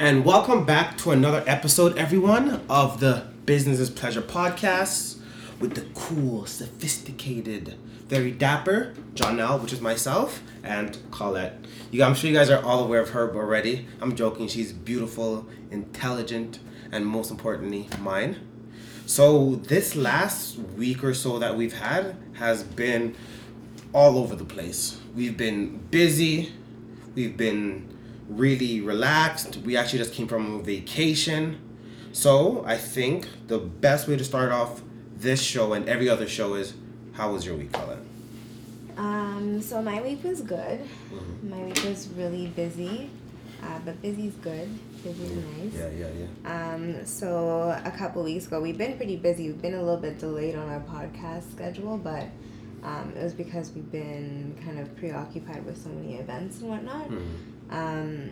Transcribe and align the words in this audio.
And 0.00 0.24
welcome 0.24 0.64
back 0.64 0.96
to 1.00 1.10
another 1.10 1.44
episode, 1.46 1.98
everyone, 1.98 2.62
of 2.70 3.00
the 3.00 3.26
Business 3.44 3.78
is 3.78 3.90
Pleasure 3.90 4.22
podcast 4.22 5.18
with 5.58 5.74
the 5.74 5.82
cool, 5.92 6.46
sophisticated, 6.46 7.76
very 8.08 8.30
dapper 8.30 8.94
Jonelle, 9.12 9.60
which 9.60 9.74
is 9.74 9.82
myself, 9.82 10.42
and 10.64 10.96
Colette. 11.10 11.62
You, 11.90 12.02
I'm 12.02 12.14
sure 12.14 12.30
you 12.30 12.34
guys 12.34 12.48
are 12.48 12.64
all 12.64 12.82
aware 12.82 13.02
of 13.02 13.10
her 13.10 13.30
already. 13.36 13.88
I'm 14.00 14.16
joking. 14.16 14.48
She's 14.48 14.72
beautiful, 14.72 15.46
intelligent, 15.70 16.60
and 16.90 17.04
most 17.04 17.30
importantly, 17.30 17.86
mine. 17.98 18.40
So 19.04 19.56
this 19.56 19.94
last 19.94 20.56
week 20.78 21.04
or 21.04 21.12
so 21.12 21.38
that 21.40 21.58
we've 21.58 21.78
had 21.78 22.16
has 22.36 22.62
been 22.62 23.14
all 23.92 24.16
over 24.16 24.34
the 24.34 24.46
place. 24.46 24.98
We've 25.14 25.36
been 25.36 25.76
busy. 25.90 26.54
We've 27.14 27.36
been 27.36 27.99
really 28.30 28.80
relaxed. 28.80 29.56
We 29.58 29.76
actually 29.76 29.98
just 29.98 30.14
came 30.14 30.28
from 30.28 30.60
a 30.60 30.62
vacation. 30.62 31.60
So 32.12 32.64
I 32.66 32.76
think 32.76 33.28
the 33.48 33.58
best 33.58 34.08
way 34.08 34.16
to 34.16 34.24
start 34.24 34.52
off 34.52 34.82
this 35.16 35.42
show 35.42 35.72
and 35.74 35.88
every 35.88 36.08
other 36.08 36.26
show 36.26 36.54
is 36.54 36.74
how 37.12 37.32
was 37.32 37.44
your 37.44 37.56
week, 37.56 37.72
Colin? 37.72 37.98
Um, 38.96 39.60
so 39.60 39.82
my 39.82 40.00
week 40.00 40.22
was 40.24 40.40
good. 40.40 40.80
Mm-hmm. 40.80 41.50
My 41.50 41.64
week 41.64 41.84
was 41.84 42.08
really 42.16 42.46
busy, 42.48 43.10
uh, 43.62 43.78
but 43.84 44.00
busy's 44.02 44.34
good. 44.34 44.68
Busy's 45.02 45.32
nice. 45.32 45.74
Yeah, 45.74 45.90
yeah, 45.90 46.26
yeah. 46.44 46.72
Um, 46.74 47.06
so 47.06 47.80
a 47.84 47.90
couple 47.90 48.22
weeks 48.22 48.46
ago, 48.46 48.60
we've 48.60 48.78
been 48.78 48.96
pretty 48.96 49.16
busy. 49.16 49.48
We've 49.48 49.62
been 49.62 49.74
a 49.74 49.82
little 49.82 50.00
bit 50.00 50.18
delayed 50.18 50.54
on 50.54 50.68
our 50.68 50.80
podcast 50.80 51.50
schedule, 51.52 51.96
but 51.98 52.26
um, 52.82 53.12
it 53.16 53.22
was 53.22 53.34
because 53.34 53.70
we've 53.72 53.90
been 53.90 54.56
kind 54.64 54.78
of 54.78 54.94
preoccupied 54.96 55.64
with 55.64 55.82
so 55.82 55.90
many 55.90 56.16
events 56.16 56.60
and 56.60 56.70
whatnot. 56.70 57.08
Mm-hmm. 57.08 57.59
Um, 57.70 58.30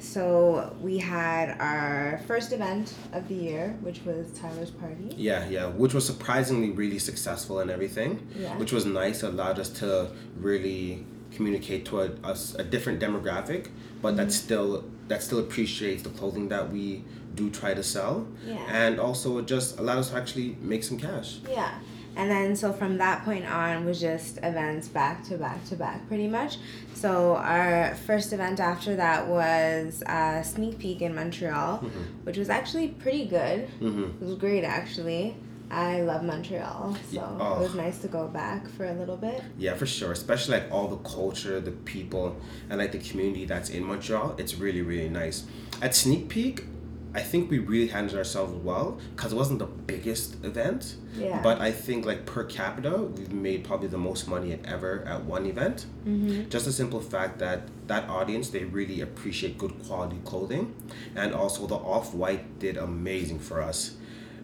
so 0.00 0.76
we 0.80 0.98
had 0.98 1.56
our 1.60 2.20
first 2.26 2.52
event 2.52 2.94
of 3.12 3.26
the 3.28 3.34
year, 3.34 3.76
which 3.80 4.04
was 4.04 4.30
Tyler's 4.32 4.70
party. 4.70 5.14
Yeah, 5.16 5.48
yeah, 5.48 5.66
which 5.66 5.94
was 5.94 6.06
surprisingly 6.06 6.70
really 6.70 6.98
successful 6.98 7.60
and 7.60 7.70
everything. 7.70 8.26
Yeah. 8.36 8.56
Which 8.58 8.72
was 8.72 8.84
nice. 8.84 9.22
Allowed 9.22 9.58
us 9.58 9.70
to 9.80 10.10
really 10.38 11.04
communicate 11.32 11.84
to 11.86 12.00
a, 12.00 12.10
a, 12.24 12.36
a 12.56 12.64
different 12.64 13.00
demographic, 13.00 13.68
but 14.00 14.08
mm-hmm. 14.08 14.16
that 14.16 14.32
still 14.32 14.84
that 15.08 15.22
still 15.22 15.38
appreciates 15.38 16.02
the 16.02 16.10
clothing 16.10 16.48
that 16.48 16.70
we 16.70 17.04
do 17.34 17.50
try 17.50 17.74
to 17.74 17.82
sell. 17.82 18.26
Yeah. 18.46 18.64
And 18.68 19.00
also 19.00 19.38
it 19.38 19.46
just 19.46 19.78
allowed 19.78 19.98
us 19.98 20.10
to 20.10 20.16
actually 20.16 20.56
make 20.60 20.84
some 20.84 20.98
cash. 20.98 21.38
Yeah. 21.48 21.78
And 22.18 22.28
then, 22.28 22.56
so 22.56 22.72
from 22.72 22.98
that 22.98 23.24
point 23.24 23.46
on, 23.46 23.84
was 23.84 24.00
just 24.00 24.38
events 24.38 24.88
back 24.88 25.22
to 25.28 25.38
back 25.38 25.64
to 25.66 25.76
back, 25.76 26.06
pretty 26.08 26.26
much. 26.26 26.58
So, 26.94 27.36
our 27.36 27.94
first 27.94 28.32
event 28.32 28.58
after 28.58 28.96
that 28.96 29.28
was 29.28 30.02
a 30.04 30.42
Sneak 30.42 30.80
Peek 30.80 31.00
in 31.00 31.14
Montreal, 31.14 31.78
mm-hmm. 31.78 32.02
which 32.24 32.36
was 32.36 32.50
actually 32.50 32.88
pretty 32.88 33.24
good. 33.26 33.68
Mm-hmm. 33.80 34.20
It 34.20 34.26
was 34.26 34.34
great, 34.34 34.64
actually. 34.64 35.36
I 35.70 36.00
love 36.00 36.24
Montreal, 36.24 36.96
so 37.12 37.36
oh. 37.40 37.56
it 37.56 37.60
was 37.60 37.74
nice 37.74 37.98
to 37.98 38.08
go 38.08 38.26
back 38.26 38.68
for 38.70 38.86
a 38.86 38.94
little 38.94 39.18
bit. 39.18 39.42
Yeah, 39.56 39.74
for 39.74 39.86
sure. 39.86 40.12
Especially 40.12 40.58
like 40.58 40.72
all 40.72 40.88
the 40.88 40.96
culture, 40.96 41.60
the 41.60 41.70
people, 41.70 42.36
and 42.68 42.78
like 42.78 42.90
the 42.90 42.98
community 42.98 43.44
that's 43.44 43.70
in 43.70 43.84
Montreal. 43.84 44.34
It's 44.38 44.56
really, 44.56 44.82
really 44.82 45.10
nice. 45.10 45.44
At 45.82 45.94
Sneak 45.94 46.28
Peek, 46.28 46.64
I 47.14 47.22
think 47.22 47.50
we 47.50 47.58
really 47.58 47.88
handled 47.88 48.18
ourselves 48.18 48.52
well 48.52 48.98
because 49.16 49.32
it 49.32 49.36
wasn't 49.36 49.60
the 49.60 49.66
biggest 49.66 50.44
event. 50.44 50.96
Yeah. 51.16 51.40
But 51.42 51.60
I 51.60 51.72
think 51.72 52.04
like 52.04 52.26
per 52.26 52.44
capita, 52.44 53.02
we've 53.02 53.32
made 53.32 53.64
probably 53.64 53.88
the 53.88 53.98
most 53.98 54.28
money 54.28 54.58
ever 54.64 55.02
at 55.06 55.24
one 55.24 55.46
event. 55.46 55.86
Mm-hmm. 56.06 56.50
Just 56.50 56.66
the 56.66 56.72
simple 56.72 57.00
fact 57.00 57.38
that 57.38 57.62
that 57.86 58.08
audience 58.08 58.50
they 58.50 58.64
really 58.64 59.00
appreciate 59.00 59.56
good 59.56 59.82
quality 59.86 60.18
clothing, 60.24 60.74
and 61.16 61.34
also 61.34 61.66
the 61.66 61.76
off 61.76 62.14
white 62.14 62.58
did 62.58 62.76
amazing 62.76 63.38
for 63.38 63.62
us. 63.62 63.96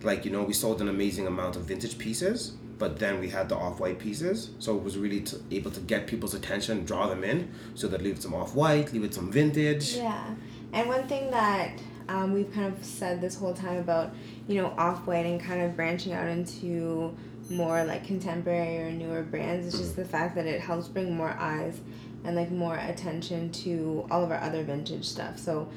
Like 0.03 0.25
you 0.25 0.31
know, 0.31 0.43
we 0.43 0.55
sold 0.55 0.81
an 0.81 0.89
amazing 0.89 1.27
amount 1.27 1.57
of 1.57 1.63
vintage 1.63 1.99
pieces, 1.99 2.55
but 2.79 2.99
then 2.99 3.21
we 3.21 3.29
had 3.29 3.51
the 3.51 3.57
off 3.57 3.79
white 3.79 3.99
pieces, 3.99 4.51
so 4.59 4.75
it 4.77 4.83
was 4.83 4.97
really 4.97 5.21
to, 5.21 5.41
able 5.51 5.71
to 5.71 5.81
get 5.81 6.07
people's 6.07 6.35
attention, 6.35 6.85
draw 6.85 7.07
them 7.09 7.25
in, 7.25 7.53
so 7.75 7.89
that 7.89 8.03
leave 8.03 8.21
some 8.21 8.35
off 8.35 8.55
white, 8.55 8.93
leave 8.93 9.05
it 9.05 9.15
some 9.15 9.31
vintage. 9.31 9.97
Yeah, 9.97 10.35
and 10.73 10.89
one 10.89 11.07
thing 11.07 11.31
that 11.31 11.71
um, 12.09 12.33
we've 12.33 12.53
kind 12.53 12.73
of 12.73 12.85
said 12.85 13.21
this 13.21 13.37
whole 13.37 13.55
time 13.55 13.79
about 13.79 14.15
you 14.49 14.61
know 14.61 14.75
off 14.77 15.07
white 15.07 15.27
and 15.27 15.41
kind 15.41 15.63
of 15.63 15.77
branching 15.77 16.13
out 16.13 16.29
into 16.29 17.15
more 17.51 17.85
like 17.85 18.07
contemporary 18.07 18.79
or 18.79 18.91
newer 18.91 19.23
brands. 19.23 19.67
It's 19.67 19.79
just 19.79 19.97
the 19.97 20.05
fact 20.05 20.35
that 20.37 20.47
it 20.47 20.61
helps 20.61 20.89
bring 20.89 21.15
more 21.15 21.37
eyes 21.39 21.81
and 22.25 22.37
like 22.37 22.51
more 22.51 22.77
attention 22.77 23.51
to 23.53 24.07
all 24.11 24.25
of 24.25 24.31
our 24.31 24.41
other 24.41 24.63
vintage 24.63 25.05
stuff. 25.05 25.39
So 25.39 25.69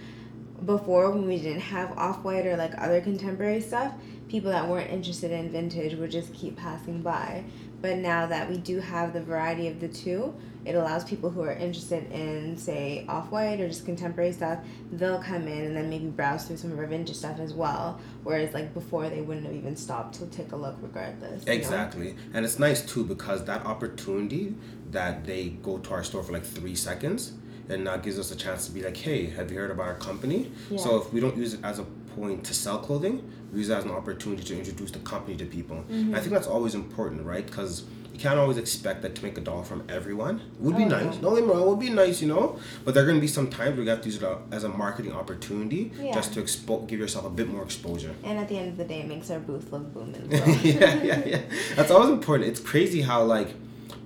before 0.66 1.12
when 1.12 1.28
we 1.28 1.38
didn't 1.38 1.62
have 1.62 1.98
off 1.98 2.24
white 2.24 2.46
or 2.46 2.58
like 2.58 2.74
other 2.78 3.00
contemporary 3.02 3.62
stuff 3.62 3.94
people 4.28 4.52
that 4.52 4.68
weren't 4.68 4.90
interested 4.90 5.32
in 5.32 5.50
vintage 5.50 5.96
would 5.96 6.12
just 6.12 6.34
keep 6.34 6.58
passing 6.58 7.02
by 7.02 7.44
but 7.82 7.98
now 7.98 8.26
that 8.26 8.50
we 8.50 8.58
do 8.58 8.80
have 8.80 9.14
the 9.14 9.22
variety 9.22 9.68
of 9.68 9.80
the 9.80 9.88
two 9.88 10.34
it 10.66 10.76
allows 10.76 11.06
people 11.06 11.30
who 11.30 11.42
are 11.42 11.54
interested 11.54 12.12
in 12.12 12.58
say 12.58 13.06
off-white 13.08 13.60
or 13.60 13.68
just 13.68 13.86
contemporary 13.86 14.32
stuff 14.32 14.60
they'll 14.92 15.22
come 15.22 15.48
in 15.48 15.66
and 15.66 15.78
then 15.78 15.90
maybe 15.90 16.08
browse 16.08 16.46
through 16.46 16.58
some 16.58 16.72
of 16.72 16.80
our 16.80 16.86
vintage 16.86 17.16
stuff 17.16 17.40
as 17.40 17.54
well 17.54 18.00
whereas 18.24 18.54
like 18.54 18.74
before 18.74 19.10
they 19.10 19.22
wouldn't 19.22 19.46
have 19.46 19.56
even 19.56 19.76
stopped 19.76 20.16
to 20.16 20.26
take 20.28 20.52
a 20.52 20.56
look 20.56 20.76
regardless 20.82 21.46
exactly 21.46 22.14
know? 22.14 22.20
and 22.34 22.46
it's 22.46 22.60
nice 22.60 22.86
too 22.86 23.04
because 23.04 23.46
that 23.46 23.66
opportunity 23.66 24.56
that 24.92 25.26
they 25.26 25.50
go 25.50 25.78
to 25.78 25.92
our 25.92 26.04
store 26.04 26.24
for 26.24 26.34
like 26.34 26.46
three 26.46 26.76
seconds 26.76 27.34
and 27.70 27.84
now 27.84 27.98
gives 27.98 28.18
us 28.18 28.32
a 28.32 28.36
chance 28.36 28.66
to 28.66 28.72
be 28.72 28.82
like 28.82 28.98
hey 28.98 29.28
have 29.28 29.52
you 29.52 29.58
heard 29.58 29.72
about 29.72 29.88
our 29.88 29.96
company 29.96 30.52
yeah. 30.70 30.78
so 30.78 30.98
if 30.98 31.14
we 31.14 31.20
don't 31.20 31.38
use 31.38 31.54
it 31.54 31.60
as 31.64 31.80
a 31.80 31.86
point 32.18 32.44
to 32.44 32.54
sell 32.54 32.80
clothing 32.80 33.16
we 33.52 33.60
use 33.60 33.70
it 33.70 33.78
as 33.82 33.86
an 33.86 33.92
opportunity 33.92 34.44
to 34.44 34.58
introduce 34.58 34.92
the 34.92 35.00
company 35.00 35.36
to 35.38 35.46
people 35.46 35.78
mm-hmm. 35.78 36.16
i 36.16 36.20
think 36.20 36.32
that's 36.34 36.48
always 36.56 36.76
important 36.76 37.26
right 37.26 37.46
because 37.46 37.86
you 38.18 38.24
can't 38.24 38.40
always 38.40 38.58
expect 38.58 39.04
that 39.04 39.14
to 39.14 39.24
make 39.24 39.38
a 39.38 39.42
dollar 39.42 39.64
from 39.64 39.84
everyone. 39.88 40.38
It 40.40 40.62
Would 40.62 40.76
be 40.76 40.86
oh, 40.86 40.88
nice. 40.88 41.16
Yeah. 41.16 41.22
No, 41.22 41.40
wrong. 41.40 41.68
Would 41.68 41.80
be 41.80 41.92
nice, 41.92 42.20
you 42.20 42.28
know. 42.28 42.60
But 42.84 42.96
there 42.96 43.04
are 43.04 43.06
going 43.06 43.18
to 43.18 43.22
be 43.22 43.28
some 43.28 43.48
times 43.48 43.76
where 43.76 43.84
you 43.84 43.90
have 43.92 44.02
to 44.02 44.10
use 44.10 44.20
it 44.20 44.38
as 44.52 44.64
a 44.64 44.70
marketing 44.70 45.14
opportunity, 45.14 45.92
yeah. 46.02 46.14
just 46.14 46.34
to 46.34 46.42
expo- 46.42 46.88
give 46.88 47.00
yourself 47.00 47.26
a 47.26 47.30
bit 47.30 47.48
more 47.48 47.62
exposure. 47.62 48.16
And 48.24 48.40
at 48.40 48.50
the 48.50 48.58
end 48.58 48.70
of 48.70 48.78
the 48.78 48.86
day, 48.86 49.02
it 49.02 49.08
makes 49.08 49.30
our 49.30 49.40
booth 49.40 49.72
look 49.72 49.94
booming. 49.94 50.32
Yeah, 50.32 51.04
yeah, 51.04 51.26
yeah. 51.26 51.42
That's 51.76 51.92
always 51.92 52.10
important. 52.10 52.50
It's 52.50 52.60
crazy 52.60 53.02
how 53.02 53.24
like 53.24 53.54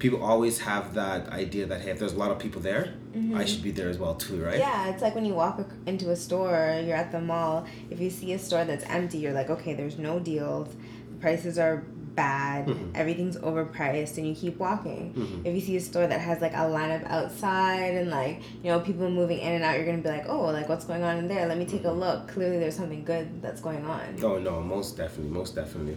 people 0.02 0.24
always 0.24 0.58
have 0.60 0.96
that 0.96 1.30
idea 1.30 1.68
that 1.68 1.80
hey, 1.82 1.92
if 1.92 2.00
there's 2.00 2.14
a 2.14 2.18
lot 2.18 2.32
of 2.32 2.40
people 2.40 2.60
there, 2.60 2.96
mm-hmm. 3.14 3.38
I 3.38 3.46
should 3.46 3.62
be 3.62 3.70
there 3.70 3.88
as 3.88 4.00
well 4.00 4.16
too, 4.16 4.44
right? 4.44 4.58
Yeah, 4.58 4.90
it's 4.90 5.04
like 5.04 5.14
when 5.14 5.26
you 5.26 5.36
walk 5.36 5.64
into 5.86 6.10
a 6.10 6.16
store, 6.16 6.82
you're 6.84 6.96
at 6.96 7.12
the 7.12 7.22
mall. 7.22 7.68
If 7.92 8.02
you 8.02 8.10
see 8.10 8.34
a 8.34 8.40
store 8.40 8.66
that's 8.66 8.84
empty, 8.86 9.20
you're 9.20 9.32
like, 9.32 9.52
okay, 9.52 9.76
there's 9.76 10.00
no 10.00 10.20
deals. 10.20 10.76
The 11.12 11.18
prices 11.20 11.60
are 11.60 11.84
bad, 12.16 12.66
mm-hmm. 12.66 12.96
everything's 12.96 13.38
overpriced, 13.38 14.18
and 14.18 14.28
you 14.28 14.34
keep 14.34 14.58
walking. 14.58 15.14
Mm-hmm. 15.14 15.46
If 15.46 15.54
you 15.54 15.62
see 15.62 15.78
a 15.78 15.80
store 15.80 16.08
that 16.08 16.20
has 16.20 16.42
like 16.42 16.54
a 16.54 16.66
lineup 16.66 17.06
outside 17.06 17.94
and 17.94 18.10
like 18.10 18.42
you 18.64 18.72
know 18.72 18.80
people 18.80 19.08
moving 19.08 19.38
in 19.38 19.54
and 19.54 19.64
out, 19.64 19.78
you're 19.78 19.86
gonna 19.86 20.00
be 20.00 20.10
like, 20.10 20.28
oh, 20.28 20.46
like 20.46 20.68
what's 20.68 20.86
going 20.86 21.04
on 21.04 21.18
in 21.18 21.28
there? 21.28 21.46
Let 21.46 21.60
me 21.60 21.66
take 21.66 21.84
a 21.84 21.90
mm-hmm. 21.90 22.00
look. 22.00 22.28
Clearly, 22.28 22.58
there's 22.58 22.76
something 22.76 23.04
good 23.04 23.40
that's 23.40 23.62
going 23.62 23.86
on. 23.86 24.16
Oh 24.24 24.40
no, 24.40 24.62
most 24.62 24.98
definitely, 24.98 25.32
most 25.32 25.54
definitely. 25.54 25.96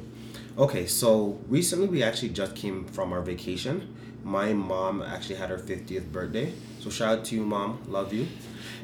Okay, 0.56 0.86
so 0.86 1.40
recently 1.48 1.88
we 1.88 2.02
actually 2.02 2.28
just 2.28 2.54
came 2.54 2.84
from 2.84 3.12
our 3.12 3.22
vacation. 3.22 3.94
My 4.22 4.52
mom 4.52 5.02
actually 5.02 5.34
had 5.34 5.50
her 5.50 5.58
50th 5.58 6.12
birthday. 6.12 6.52
So 6.78 6.90
shout 6.90 7.18
out 7.18 7.24
to 7.26 7.34
you, 7.34 7.44
mom. 7.44 7.82
Love 7.88 8.12
you. 8.12 8.28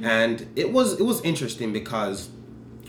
And 0.03 0.49
it 0.57 0.73
was 0.73 0.99
it 0.99 1.05
was 1.05 1.21
interesting 1.23 1.73
because 1.73 2.31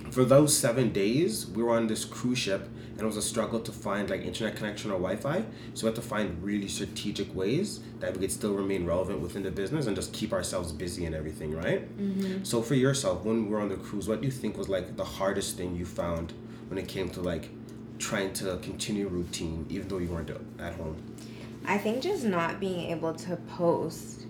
for 0.09 0.25
those 0.25 0.57
seven 0.57 0.91
days 0.91 1.45
we 1.47 1.61
were 1.61 1.75
on 1.75 1.87
this 1.87 2.05
cruise 2.05 2.39
ship 2.39 2.67
and 2.91 3.01
it 3.01 3.05
was 3.05 3.17
a 3.17 3.21
struggle 3.21 3.59
to 3.59 3.71
find 3.71 4.09
like 4.09 4.21
internet 4.21 4.55
connection 4.55 4.89
or 4.89 4.95
Wi-Fi. 4.95 5.45
So 5.75 5.85
we 5.85 5.87
had 5.87 5.95
to 5.95 6.01
find 6.01 6.41
really 6.43 6.67
strategic 6.67 7.33
ways 7.35 7.81
that 7.99 8.13
we 8.13 8.21
could 8.21 8.31
still 8.31 8.53
remain 8.53 8.85
relevant 8.85 9.21
within 9.21 9.43
the 9.43 9.51
business 9.51 9.85
and 9.87 9.95
just 9.95 10.11
keep 10.11 10.33
ourselves 10.33 10.71
busy 10.71 11.05
and 11.05 11.13
everything, 11.13 11.55
right? 11.55 11.81
Mm-hmm. 11.97 12.43
So 12.43 12.61
for 12.61 12.75
yourself, 12.75 13.25
when 13.25 13.45
we 13.45 13.51
were 13.51 13.61
on 13.61 13.69
the 13.69 13.77
cruise, 13.77 14.07
what 14.07 14.21
do 14.21 14.25
you 14.25 14.31
think 14.31 14.57
was 14.57 14.69
like 14.69 14.97
the 14.97 15.05
hardest 15.05 15.55
thing 15.55 15.75
you 15.75 15.85
found 15.85 16.33
when 16.69 16.77
it 16.77 16.87
came 16.87 17.09
to 17.09 17.21
like 17.21 17.49
trying 18.01 18.33
to 18.33 18.57
continue 18.57 19.07
routine 19.07 19.65
even 19.69 19.87
though 19.87 19.99
you 19.99 20.09
weren't 20.09 20.29
at 20.59 20.73
home? 20.73 20.97
I 21.65 21.77
think 21.77 22.01
just 22.03 22.25
not 22.25 22.59
being 22.59 22.91
able 22.91 23.13
to 23.13 23.35
post 23.55 24.25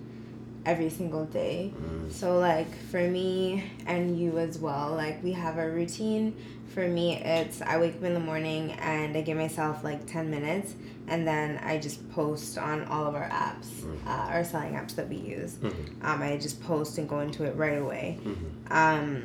every 0.64 0.90
single 0.90 1.24
day. 1.24 1.72
Mm. 1.74 2.12
So 2.12 2.38
like 2.38 2.72
for 2.90 3.00
me 3.00 3.64
and 3.86 4.18
you 4.18 4.38
as 4.38 4.58
well, 4.58 4.92
like 4.94 5.22
we 5.24 5.32
have 5.32 5.58
a 5.58 5.68
routine 5.68 6.36
for 6.72 6.88
me 6.88 7.16
it's 7.16 7.60
i 7.62 7.76
wake 7.76 7.94
up 7.96 8.02
in 8.02 8.14
the 8.14 8.20
morning 8.20 8.72
and 8.72 9.16
i 9.16 9.20
give 9.20 9.36
myself 9.36 9.84
like 9.84 10.06
10 10.06 10.30
minutes 10.30 10.74
and 11.06 11.26
then 11.26 11.58
i 11.58 11.76
just 11.76 12.08
post 12.12 12.56
on 12.56 12.84
all 12.84 13.06
of 13.06 13.14
our 13.14 13.28
apps 13.28 13.66
mm-hmm. 13.66 14.08
uh, 14.08 14.28
our 14.28 14.44
selling 14.44 14.72
apps 14.72 14.94
that 14.94 15.08
we 15.08 15.16
use 15.16 15.56
mm-hmm. 15.56 16.06
um, 16.06 16.22
i 16.22 16.36
just 16.36 16.62
post 16.62 16.98
and 16.98 17.08
go 17.08 17.20
into 17.20 17.44
it 17.44 17.54
right 17.56 17.78
away 17.78 18.18
mm-hmm. 18.22 18.72
um, 18.72 19.24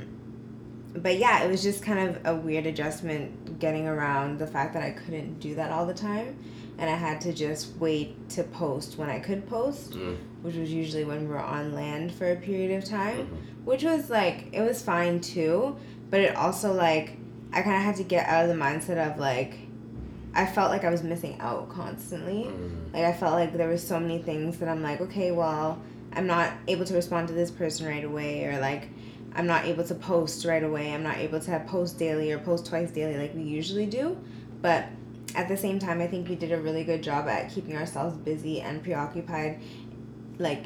but 0.98 1.18
yeah 1.18 1.44
it 1.44 1.50
was 1.50 1.64
just 1.64 1.84
kind 1.84 2.10
of 2.10 2.26
a 2.26 2.36
weird 2.36 2.66
adjustment 2.66 3.60
getting 3.60 3.88
around 3.88 4.40
the 4.40 4.48
fact 4.48 4.74
that 4.74 4.84
i 4.84 4.92
couldn't 4.92 5.40
do 5.40 5.56
that 5.56 5.72
all 5.72 5.86
the 5.86 5.94
time 5.94 6.38
and 6.78 6.90
i 6.90 6.96
had 6.96 7.20
to 7.22 7.34
just 7.34 7.76
wait 7.78 8.30
to 8.30 8.44
post 8.44 8.98
when 8.98 9.10
i 9.10 9.20
could 9.20 9.48
post 9.48 9.92
mm. 9.92 10.18
which 10.42 10.56
was 10.56 10.72
usually 10.72 11.04
when 11.04 11.22
we 11.22 11.28
were 11.28 11.40
on 11.40 11.74
land 11.74 12.12
for 12.12 12.32
a 12.32 12.36
period 12.36 12.78
of 12.78 12.88
time 12.88 13.26
mm-hmm 13.26 13.58
which 13.68 13.84
was 13.84 14.10
like 14.10 14.48
it 14.54 14.62
was 14.62 14.82
fine 14.82 15.20
too, 15.20 15.76
but 16.10 16.22
it 16.22 16.38
also 16.38 16.72
like 16.72 17.18
I 17.52 17.62
kind 17.62 17.76
of 17.76 17.82
had 17.82 17.98
to 17.98 18.04
get 18.04 18.26
out 18.26 18.46
of 18.46 18.50
the 18.50 18.56
mindset 18.56 19.12
of 19.12 19.20
like 19.20 19.58
I 20.34 20.46
felt 20.46 20.72
like 20.72 20.86
I 20.86 20.90
was 20.90 21.04
missing 21.04 21.38
out 21.42 21.68
constantly. 21.68 22.46
Mm. 22.46 22.94
Like 22.94 23.04
I 23.04 23.12
felt 23.12 23.34
like 23.34 23.52
there 23.52 23.68
were 23.68 23.78
so 23.78 24.00
many 24.00 24.20
things 24.20 24.60
that 24.60 24.70
I'm 24.70 24.82
like, 24.82 25.02
okay, 25.02 25.32
well, 25.32 25.82
I'm 26.14 26.28
not 26.28 26.54
able 26.70 26.86
to 26.86 26.94
respond 26.94 27.28
to 27.28 27.34
this 27.34 27.52
person 27.52 27.86
right 27.86 28.06
away 28.06 28.46
or 28.46 28.58
like 28.62 28.88
I'm 29.38 29.46
not 29.48 29.66
able 29.66 29.84
to 29.84 29.96
post 29.96 30.44
right 30.46 30.64
away. 30.64 30.92
I'm 30.94 31.04
not 31.04 31.18
able 31.18 31.40
to 31.40 31.60
post 31.68 32.00
daily 32.00 32.32
or 32.32 32.40
post 32.40 32.66
twice 32.66 32.90
daily 32.92 33.18
like 33.18 33.36
we 33.36 33.44
usually 33.44 33.86
do. 33.86 34.18
But 34.64 34.86
at 35.36 35.48
the 35.48 35.56
same 35.56 35.78
time, 35.78 36.02
I 36.02 36.08
think 36.08 36.28
we 36.28 36.36
did 36.36 36.52
a 36.52 36.60
really 36.60 36.84
good 36.84 37.04
job 37.04 37.28
at 37.28 37.52
keeping 37.52 37.78
ourselves 37.78 38.18
busy 38.18 38.62
and 38.62 38.82
preoccupied 38.84 39.60
like 40.40 40.66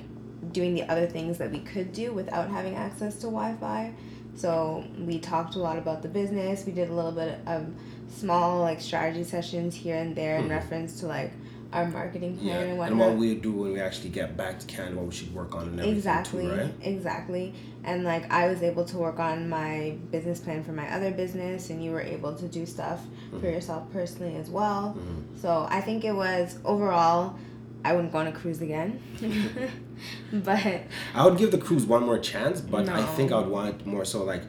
doing 0.54 0.74
the 0.74 0.84
other 0.84 1.06
things 1.06 1.38
that 1.38 1.52
we 1.52 1.60
could 1.60 1.92
do 1.92 2.14
without 2.14 2.50
having 2.50 2.76
access 2.76 3.16
to 3.16 3.24
Wi-Fi. 3.24 3.94
So 4.36 4.86
we 4.98 5.20
talked 5.20 5.56
a 5.56 5.60
lot 5.60 5.78
about 5.78 6.02
the 6.02 6.08
business. 6.08 6.66
We 6.66 6.72
did 6.72 6.90
a 6.90 6.94
little 6.94 7.12
bit 7.12 7.40
of 7.46 7.68
small 8.10 8.62
like 8.62 8.80
strategy 8.80 9.26
sessions 9.26 9.76
here 9.76 9.98
and 9.98 10.16
there 10.16 10.38
in 10.38 10.46
Mhm. 10.46 10.52
reference 10.52 11.00
to 11.02 11.08
like 11.08 11.34
our 11.74 11.88
marketing 11.88 12.38
plan 12.38 12.48
Yeah, 12.48 12.60
and 12.74 12.82
and 12.82 13.00
what 13.00 13.16
we 13.16 13.36
do 13.36 13.52
when 13.52 13.74
we 13.74 13.80
actually 13.80 14.10
get 14.10 14.36
back 14.36 14.60
to 14.60 14.66
Canada, 14.68 14.98
what 14.98 15.06
we 15.08 15.14
should 15.14 15.34
work 15.34 15.56
on 15.56 15.64
and 15.70 15.80
everything 15.80 15.96
exactly, 15.98 16.44
too, 16.44 16.52
right? 16.56 16.74
exactly. 16.82 17.54
And 17.84 18.04
like 18.04 18.32
I 18.32 18.48
was 18.48 18.62
able 18.62 18.86
to 18.86 18.98
work 18.98 19.20
on 19.20 19.48
my 19.50 19.96
business 20.12 20.40
plan 20.40 20.64
for 20.64 20.72
my 20.74 20.94
other 20.94 21.12
business, 21.12 21.70
and 21.70 21.84
you 21.84 21.92
were 21.92 22.02
able 22.02 22.34
to 22.36 22.48
do 22.48 22.66
stuff 22.66 23.02
for 23.32 23.38
Mhm. 23.38 23.54
yourself 23.54 23.84
personally 23.94 24.36
as 24.36 24.50
well. 24.50 24.98
Mhm. 24.98 25.42
So 25.42 25.68
I 25.70 25.82
think 25.82 26.04
it 26.04 26.14
was 26.14 26.58
overall. 26.66 27.36
I 27.84 27.94
wouldn't 27.94 28.12
go 28.12 28.20
on 28.20 28.28
a 28.28 28.32
cruise 28.32 28.62
again, 28.62 29.00
but 30.32 30.82
I 31.16 31.26
would 31.26 31.38
give 31.38 31.52
the 31.52 31.58
cruise 31.58 31.86
one 31.86 32.06
more 32.06 32.20
chance, 32.20 32.62
but 32.62 32.88
I 32.90 33.04
think 33.16 33.32
I 33.32 33.38
would 33.40 33.50
want 33.50 33.86
more 33.86 34.06
so 34.06 34.24
like 34.24 34.44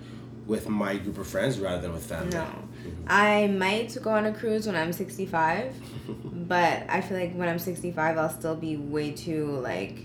with 0.47 0.69
my 0.69 0.97
group 0.97 1.19
of 1.19 1.27
friends 1.27 1.59
rather 1.61 1.81
than 1.81 1.93
with 1.93 2.05
family. 2.05 2.31
No. 2.35 2.47
I 3.07 3.47
might 3.47 3.97
go 4.03 4.11
on 4.11 4.27
a 4.27 4.33
cruise 4.35 4.67
when 4.67 4.75
I'm 4.77 4.93
65, 4.93 5.73
but 6.49 6.85
I 6.89 7.01
feel 7.01 7.19
like 7.19 7.35
when 7.35 7.49
I'm 7.49 7.59
65, 7.59 8.19
I'll 8.19 8.29
still 8.31 8.57
be 8.57 8.77
way 8.77 9.11
too 9.13 9.47
like 9.61 9.99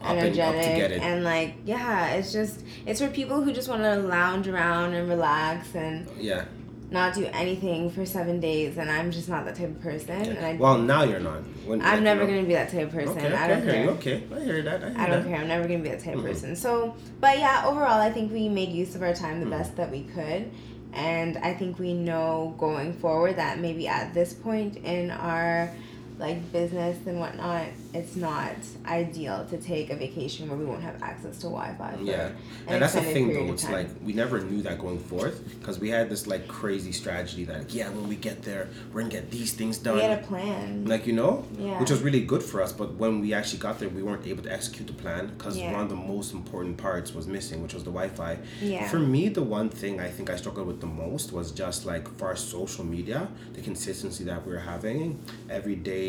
Up 0.00 0.10
and- 0.16 0.18
up 0.18 0.32
to 0.34 0.40
energetic 0.42 0.76
get 0.76 0.90
it. 0.92 1.02
and 1.02 1.24
like 1.24 1.54
yeah, 1.64 2.10
it's 2.14 2.32
just 2.32 2.62
it's 2.86 3.00
for 3.00 3.08
people 3.08 3.42
who 3.42 3.52
just 3.52 3.68
want 3.68 3.82
to 3.82 3.96
lounge 3.96 4.46
around 4.48 4.94
and 4.94 5.08
relax 5.08 5.74
and 5.74 6.06
Yeah. 6.18 6.44
not 6.90 7.14
do 7.14 7.26
anything 7.32 7.90
for 7.90 8.06
seven 8.06 8.40
days. 8.40 8.78
And 8.78 8.90
I'm 8.90 9.10
just 9.10 9.28
not 9.28 9.44
that 9.44 9.56
type 9.56 9.68
of 9.68 9.80
person. 9.82 10.10
And 10.22 10.38
I, 10.38 10.54
well, 10.54 10.78
now 10.78 11.02
you're 11.02 11.20
not. 11.20 11.42
When, 11.66 11.82
I'm 11.82 11.94
like, 11.96 12.02
never 12.02 12.26
gonna 12.26 12.44
be 12.44 12.54
that 12.54 12.70
type 12.70 12.86
of 12.86 12.92
person. 12.94 13.18
Okay, 13.18 13.26
okay, 13.26 13.36
I 13.36 13.46
don't 13.48 13.62
care. 13.64 13.88
Okay, 13.90 14.22
I 14.34 14.40
hear 14.40 14.62
that. 14.62 14.82
I, 14.84 14.88
hear 14.90 14.98
I 15.00 15.06
don't 15.06 15.22
that. 15.24 15.28
care. 15.28 15.40
I'm 15.40 15.48
never 15.48 15.68
gonna 15.68 15.82
be 15.82 15.90
that 15.90 16.00
type 16.02 16.14
of 16.14 16.22
Mhm. 16.22 16.28
person. 16.28 16.56
So, 16.56 16.94
but 17.20 17.36
yeah, 17.38 17.64
overall, 17.66 18.00
I 18.00 18.10
think 18.10 18.32
we 18.32 18.48
made 18.48 18.70
use 18.70 18.94
of 18.94 19.02
our 19.02 19.12
time 19.12 19.40
the 19.40 19.46
Mhm. 19.46 19.50
best 19.50 19.76
that 19.76 19.90
we 19.90 20.04
could, 20.04 20.50
and 20.92 21.38
I 21.38 21.54
think 21.54 21.78
we 21.78 21.92
know 21.92 22.54
going 22.58 22.94
forward 22.94 23.36
that 23.36 23.58
maybe 23.58 23.88
at 23.88 24.14
this 24.14 24.32
point 24.32 24.76
in 24.78 25.10
our 25.10 25.70
like 26.18 26.50
business 26.52 26.98
and 27.06 27.20
whatnot, 27.20 27.66
it's 27.94 28.16
not 28.16 28.54
ideal 28.86 29.46
to 29.50 29.56
take 29.58 29.90
a 29.90 29.96
vacation 29.96 30.48
where 30.48 30.58
we 30.58 30.64
won't 30.64 30.82
have 30.82 31.00
access 31.02 31.36
to 31.38 31.44
Wi-Fi. 31.44 31.98
Yeah, 32.02 32.26
an 32.26 32.34
and 32.66 32.82
that's 32.82 32.94
the 32.94 33.02
thing 33.02 33.32
though. 33.32 33.52
It's 33.52 33.68
like 33.70 33.88
we 34.04 34.12
never 34.12 34.40
knew 34.40 34.62
that 34.62 34.78
going 34.78 34.98
forth 34.98 35.58
because 35.60 35.78
we 35.78 35.88
had 35.90 36.08
this 36.10 36.26
like 36.26 36.48
crazy 36.48 36.92
strategy 36.92 37.44
that 37.44 37.58
like, 37.58 37.74
yeah, 37.74 37.88
when 37.90 38.08
we 38.08 38.16
get 38.16 38.42
there, 38.42 38.68
we're 38.92 39.02
gonna 39.02 39.12
get 39.12 39.30
these 39.30 39.52
things 39.54 39.78
done. 39.78 39.96
we 39.96 40.02
had 40.02 40.18
a 40.18 40.26
plan. 40.26 40.84
like 40.86 41.06
you 41.06 41.12
know, 41.12 41.44
Yeah. 41.58 41.78
which 41.80 41.90
was 41.90 42.00
really 42.02 42.20
good 42.22 42.42
for 42.42 42.60
us. 42.62 42.72
But 42.72 42.94
when 42.94 43.20
we 43.20 43.32
actually 43.32 43.60
got 43.60 43.78
there, 43.78 43.88
we 43.88 44.02
weren't 44.02 44.26
able 44.26 44.42
to 44.42 44.52
execute 44.52 44.86
the 44.88 44.94
plan 44.94 45.28
because 45.36 45.56
Yeah. 45.56 45.72
one 45.72 45.82
of 45.82 45.88
the 45.88 45.96
most 46.14 46.32
important 46.32 46.76
parts 46.78 47.14
was 47.14 47.26
missing, 47.26 47.62
which 47.62 47.74
was 47.74 47.84
the 47.84 47.90
Wi-Fi. 47.90 48.38
Yeah. 48.60 48.88
For 48.88 48.98
me, 48.98 49.28
the 49.28 49.42
one 49.42 49.68
thing 49.68 50.00
I 50.00 50.08
think 50.10 50.30
I 50.30 50.36
struggled 50.36 50.66
with 50.66 50.80
the 50.80 50.86
most 51.04 51.32
was 51.32 51.52
just 51.52 51.86
like 51.86 52.04
for 52.18 52.26
our 52.26 52.36
social 52.36 52.84
media, 52.84 53.28
the 53.54 53.60
consistency 53.60 54.24
that 54.24 54.44
we 54.46 54.52
were 54.52 54.58
having 54.74 55.18
every 55.48 55.76
day, 55.76 56.07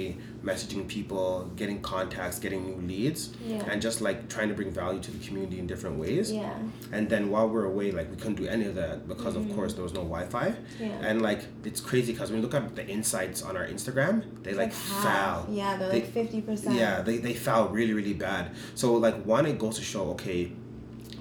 messaging 0.50 0.84
people, 0.88 1.28
getting 1.62 1.80
contacts, 1.82 2.38
getting 2.40 2.62
new 2.70 2.78
leads, 2.92 3.22
Yeah. 3.46 3.64
and 3.70 3.82
just 3.88 3.98
like 4.08 4.18
trying 4.34 4.50
to 4.52 4.56
bring 4.60 4.72
value 4.84 5.00
to 5.08 5.12
the 5.16 5.22
community 5.26 5.58
in 5.60 5.68
different 5.68 5.96
ways. 6.04 6.26
yeah. 6.32 6.54
And 6.96 7.04
then 7.14 7.24
while 7.34 7.48
we 7.52 7.56
are 7.62 7.66
away, 7.74 7.88
like 8.00 8.08
we 8.14 8.18
couldn't 8.22 8.40
do 8.44 8.48
any 8.56 8.66
of 8.72 8.76
that 8.82 8.96
because 9.12 9.34
Mm-hmm. 9.36 9.50
of 9.52 9.56
course 9.58 9.72
there 9.76 9.84
was 9.90 9.94
no 10.02 10.04
Wi-Fi. 10.14 10.48
Yeah. 10.80 11.08
And 11.08 11.16
like 11.30 11.42
it's 11.70 11.82
crazy 11.90 12.12
because 12.14 12.30
when 12.32 12.38
you 12.40 12.44
look 12.48 12.56
at 12.62 12.76
the 12.80 12.86
insights 12.98 13.40
on 13.48 13.54
our 13.60 13.68
Instagram, 13.76 14.16
they 14.44 14.54
like 14.64 14.74
half. 14.74 15.04
foul. 15.06 15.40
Yeah, 15.62 15.78
they're 15.78 15.90
They- 15.94 16.02
like 16.02 16.12
fifty 16.22 16.42
percent. 16.48 16.76
Yeah, 16.76 17.02
they 17.08 17.18
they 17.28 17.34
foul 17.46 17.64
really 17.78 17.94
really 18.00 18.14
bad. 18.30 18.44
So 18.82 18.86
like 19.08 19.18
one, 19.36 19.46
it 19.52 19.58
goes 19.66 19.76
to 19.82 19.84
show 19.94 20.04
okay, 20.16 20.40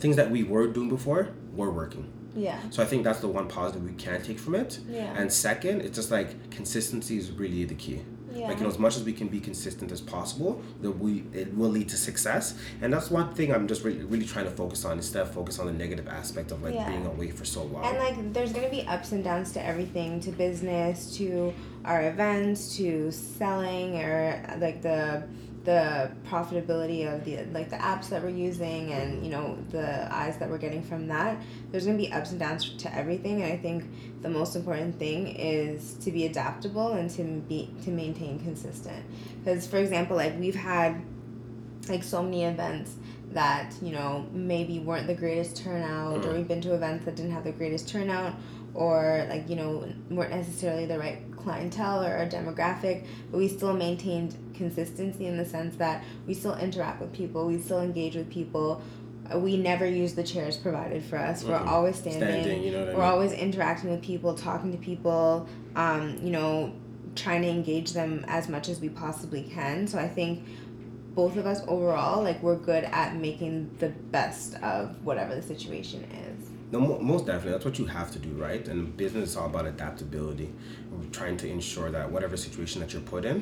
things 0.02 0.16
that 0.20 0.28
we 0.30 0.40
were 0.52 0.66
doing 0.76 0.88
before 0.98 1.22
were 1.58 1.72
working. 1.82 2.06
Yeah. 2.36 2.58
So 2.70 2.82
I 2.84 2.86
think 2.90 3.00
that's 3.06 3.20
the 3.26 3.32
one 3.38 3.46
positive 3.48 3.82
we 3.82 3.94
can 4.04 4.22
take 4.28 4.38
from 4.44 4.54
it. 4.54 4.70
Yeah. 4.88 5.18
And 5.18 5.26
second, 5.32 5.76
it's 5.84 5.96
just 6.00 6.10
like 6.18 6.28
consistency 6.58 7.16
is 7.22 7.26
really 7.32 7.64
the 7.72 7.74
key. 7.84 7.98
Yeah. 8.34 8.48
Like 8.48 8.58
you 8.58 8.64
know, 8.64 8.68
as 8.70 8.78
much 8.78 8.96
as 8.96 9.04
we 9.04 9.12
can 9.12 9.28
be 9.28 9.40
consistent 9.40 9.90
as 9.92 10.00
possible, 10.00 10.62
that 10.82 10.90
we 10.92 11.24
it 11.32 11.56
will 11.56 11.70
lead 11.70 11.88
to 11.90 11.96
success. 11.96 12.58
And 12.82 12.92
that's 12.92 13.10
one 13.10 13.32
thing 13.34 13.52
I'm 13.54 13.66
just 13.68 13.84
really, 13.84 14.04
really 14.04 14.26
trying 14.26 14.44
to 14.44 14.50
focus 14.50 14.84
on 14.84 14.98
instead 14.98 15.22
of 15.22 15.32
focus 15.32 15.58
on 15.58 15.66
the 15.66 15.72
negative 15.72 16.08
aspect 16.08 16.50
of 16.52 16.62
like 16.62 16.74
Yeah. 16.74 16.88
being 16.88 17.06
away 17.06 17.30
for 17.30 17.44
so 17.44 17.62
long. 17.64 17.84
And 17.84 17.98
like, 17.98 18.32
there's 18.32 18.52
gonna 18.52 18.68
be 18.70 18.82
ups 18.86 19.12
and 19.12 19.24
downs 19.24 19.52
to 19.52 19.64
everything, 19.64 20.20
to 20.20 20.30
business, 20.30 21.16
to 21.16 21.52
our 21.84 22.02
events, 22.08 22.76
to 22.76 23.10
selling, 23.10 23.96
or 24.02 24.40
like 24.60 24.82
the 24.82 25.22
the 25.68 26.10
profitability 26.26 27.00
of 27.12 27.26
the 27.26 27.44
like 27.52 27.68
the 27.68 27.76
apps 27.76 28.08
that 28.08 28.22
we're 28.22 28.30
using, 28.48 28.90
and 28.90 29.22
you 29.22 29.30
know 29.30 29.58
the 29.70 30.10
eyes 30.10 30.38
that 30.38 30.48
we're 30.48 30.56
getting 30.66 30.82
from 30.82 31.08
that. 31.08 31.36
There's 31.70 31.84
gonna 31.84 31.98
be 31.98 32.10
ups 32.10 32.30
and 32.30 32.40
downs 32.40 32.70
to 32.84 32.94
everything, 32.94 33.42
and 33.42 33.52
I 33.52 33.58
think 33.58 33.84
the 34.22 34.30
most 34.30 34.56
important 34.56 34.98
thing 34.98 35.26
is 35.28 35.92
to 36.04 36.10
be 36.10 36.24
adaptable 36.24 36.92
and 36.92 37.10
to 37.10 37.22
be 37.22 37.70
to 37.84 37.90
maintain 37.90 38.38
consistent. 38.38 39.04
Because 39.44 39.66
for 39.66 39.76
example, 39.76 40.16
like 40.16 40.40
we've 40.40 40.54
had 40.54 41.02
like 41.90 42.02
so 42.02 42.22
many 42.22 42.44
events 42.44 42.96
that 43.32 43.74
you 43.82 43.92
know 43.92 44.26
maybe 44.32 44.78
weren't 44.78 45.06
the 45.06 45.14
greatest 45.14 45.54
turnout 45.62 46.24
or 46.24 46.30
Mhm. 46.30 46.36
we've 46.38 46.48
been 46.48 46.62
to 46.62 46.72
events 46.72 47.04
that 47.04 47.14
didn't 47.14 47.32
have 47.32 47.44
the 47.44 47.52
greatest 47.52 47.86
turnout 47.90 48.32
or 48.72 49.26
like 49.28 49.50
you 49.50 49.56
know 49.56 49.84
weren't 50.10 50.30
necessarily 50.30 50.86
the 50.86 50.98
right 50.98 51.18
clientele 51.36 52.02
or, 52.04 52.12
or 52.20 52.26
demographic 52.26 53.04
but 53.30 53.36
we 53.38 53.46
still 53.48 53.74
maintained 53.74 54.34
consistency 54.58 55.26
in 55.26 55.36
the 55.38 55.44
sense 55.44 55.76
that 55.76 56.04
we 56.26 56.34
still 56.34 56.56
interact 56.58 57.00
with 57.00 57.12
people 57.12 57.46
we 57.46 57.58
still 57.58 57.80
engage 57.80 58.14
with 58.16 58.28
people 58.30 58.82
we 59.36 59.56
never 59.58 59.86
use 59.86 60.14
the 60.14 60.22
chairs 60.22 60.56
provided 60.56 61.02
for 61.02 61.16
us 61.18 61.44
we're 61.44 61.58
Mhm. 61.58 61.66
always 61.68 61.96
standing, 61.96 62.22
Standing, 62.42 62.62
you 62.62 62.72
know 62.72 62.80
what 62.80 62.88
I 62.88 62.92
we're 62.94 63.00
mean? 63.00 63.10
always 63.12 63.32
interacting 63.32 63.90
with 63.90 64.02
people 64.02 64.34
talking 64.34 64.72
to 64.72 64.78
people 64.78 65.46
um, 65.76 66.16
you 66.22 66.30
know 66.30 66.72
trying 67.14 67.42
to 67.42 67.48
engage 67.48 67.92
them 67.92 68.24
as 68.28 68.48
much 68.48 68.68
as 68.68 68.80
we 68.80 68.88
possibly 68.88 69.42
can 69.42 69.86
so 69.86 69.98
i 69.98 70.08
think 70.08 70.44
both 71.14 71.36
of 71.36 71.46
us 71.46 71.62
overall 71.68 72.22
like 72.22 72.42
we're 72.42 72.56
good 72.56 72.84
at 72.84 73.16
making 73.16 73.70
the 73.80 73.88
best 73.88 74.54
of 74.62 74.94
whatever 75.04 75.34
the 75.34 75.42
situation 75.42 76.04
is 76.04 76.50
No, 76.70 76.80
most 76.80 77.24
definitely. 77.26 77.52
That's 77.52 77.64
what 77.64 77.78
you 77.78 77.86
have 77.86 78.10
to 78.16 78.18
do, 78.18 78.28
right? 78.46 78.68
And 78.68 78.94
business 78.94 79.30
is 79.30 79.36
all 79.38 79.46
about 79.46 79.64
adaptability. 79.64 80.50
We're 80.92 81.10
trying 81.20 81.38
to 81.38 81.46
ensure 81.48 81.88
that 81.96 82.12
whatever 82.12 82.36
situation 82.36 82.82
that 82.82 82.92
you're 82.92 83.00
put 83.14 83.24
in, 83.24 83.36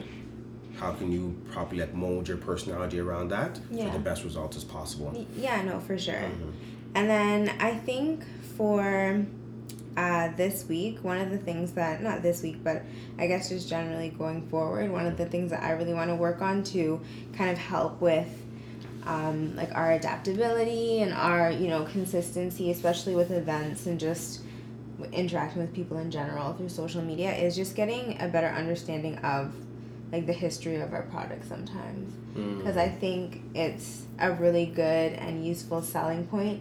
how 0.78 0.92
can 0.92 1.10
you 1.10 1.34
properly 1.50 1.80
like 1.80 1.94
mold 1.94 2.28
your 2.28 2.36
personality 2.36 2.98
around 3.00 3.28
that 3.28 3.58
Yeah. 3.70 3.86
for 3.86 3.92
the 3.98 4.04
best 4.04 4.24
results 4.24 4.56
as 4.56 4.64
possible. 4.64 5.14
Yeah 5.36 5.62
no 5.62 5.80
for 5.80 5.98
sure 5.98 6.14
Mhm. 6.14 6.52
and 6.94 7.08
then 7.10 7.50
i 7.60 7.72
think 7.74 8.24
for 8.56 9.24
uh, 9.96 10.28
this 10.36 10.66
week 10.68 11.02
one 11.02 11.16
of 11.18 11.30
the 11.30 11.38
things 11.38 11.72
that 11.72 12.02
not 12.02 12.20
this 12.22 12.42
week 12.42 12.62
but 12.62 12.82
i 13.18 13.26
guess 13.26 13.48
just 13.48 13.66
generally 13.68 14.10
going 14.10 14.42
forward 14.48 14.90
one 14.92 15.06
of 15.06 15.16
the 15.16 15.24
things 15.24 15.50
that 15.50 15.62
i 15.62 15.70
really 15.70 15.94
want 15.94 16.10
to 16.10 16.14
work 16.14 16.42
on 16.42 16.62
to 16.62 17.00
kind 17.32 17.50
of 17.50 17.56
help 17.56 17.98
with 18.00 18.28
um, 19.06 19.54
like 19.56 19.70
our 19.74 19.92
adaptability 19.92 21.00
and 21.00 21.12
our 21.14 21.50
you 21.50 21.68
know 21.68 21.84
consistency 21.84 22.70
especially 22.70 23.14
with 23.14 23.30
events 23.30 23.86
and 23.86 23.98
just 24.00 24.40
interacting 25.12 25.62
with 25.62 25.72
people 25.72 25.96
in 25.98 26.10
general 26.10 26.52
through 26.54 26.68
social 26.68 27.00
media 27.02 27.34
is 27.34 27.54
just 27.56 27.74
getting 27.76 28.20
a 28.20 28.28
better 28.28 28.48
understanding 28.48 29.16
of 29.18 29.52
like 30.12 30.26
the 30.26 30.32
history 30.32 30.76
of 30.76 30.92
our 30.92 31.02
product 31.02 31.46
sometimes 31.48 32.12
Mm. 32.36 32.58
because 32.58 32.76
I 32.76 32.88
think 32.88 33.40
it's 33.54 34.04
a 34.18 34.30
really 34.30 34.66
good 34.66 35.12
and 35.14 35.46
useful 35.46 35.80
selling 35.80 36.26
point 36.26 36.60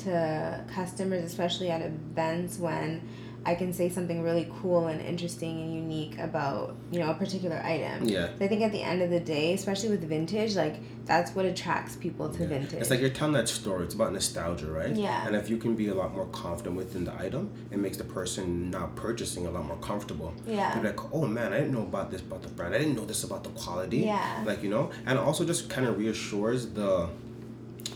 to 0.00 0.62
customers, 0.74 1.24
especially 1.24 1.70
at 1.70 1.80
events 1.80 2.58
when 2.58 3.00
I 3.46 3.54
can 3.54 3.72
say 3.72 3.88
something 3.88 4.22
really 4.22 4.50
cool 4.62 4.86
and 4.86 5.00
interesting 5.00 5.60
and 5.60 5.74
unique 5.74 6.18
about 6.18 6.74
you 6.90 6.98
know 7.00 7.10
a 7.10 7.14
particular 7.14 7.56
item. 7.64 8.04
Yeah. 8.08 8.28
I 8.40 8.48
think 8.48 8.62
at 8.62 8.72
the 8.72 8.82
end 8.82 9.02
of 9.02 9.10
the 9.10 9.20
day, 9.20 9.52
especially 9.54 9.90
with 9.90 10.02
vintage, 10.08 10.56
like 10.56 10.76
that's 11.04 11.34
what 11.34 11.44
attracts 11.44 11.96
people 11.96 12.30
to 12.30 12.42
Yeah. 12.42 12.48
vintage. 12.48 12.80
It's 12.80 12.90
like 12.90 13.00
you're 13.00 13.10
telling 13.10 13.34
that 13.34 13.48
story. 13.48 13.84
It's 13.84 13.94
about 13.94 14.12
nostalgia, 14.14 14.66
right? 14.66 14.94
Yeah. 14.96 15.26
And 15.26 15.36
if 15.36 15.50
you 15.50 15.58
can 15.58 15.74
be 15.74 15.88
a 15.88 15.94
lot 15.94 16.14
more 16.14 16.26
confident 16.26 16.76
within 16.76 17.04
the 17.04 17.14
item, 17.20 17.50
it 17.70 17.78
makes 17.78 17.98
the 17.98 18.04
person 18.04 18.70
not 18.70 18.96
purchasing 18.96 19.46
a 19.46 19.50
lot 19.50 19.66
more 19.66 19.76
comfortable. 19.76 20.32
Yeah. 20.46 20.74
They're 20.74 20.84
like, 20.92 21.12
oh 21.14 21.26
man, 21.26 21.52
I 21.52 21.58
didn't 21.58 21.72
know 21.74 21.82
about 21.82 22.10
this 22.10 22.22
about 22.22 22.42
the 22.42 22.48
brand. 22.48 22.74
I 22.74 22.78
didn't 22.78 22.96
know 22.96 23.04
this 23.04 23.24
about 23.24 23.44
the 23.44 23.50
quality. 23.50 23.98
Yeah. 23.98 24.42
Like 24.46 24.62
you 24.62 24.70
know, 24.70 24.90
and 25.06 25.18
also 25.18 25.44
just 25.44 25.68
kind 25.68 25.86
of 25.86 25.98
reassures 25.98 26.66
the 26.68 27.08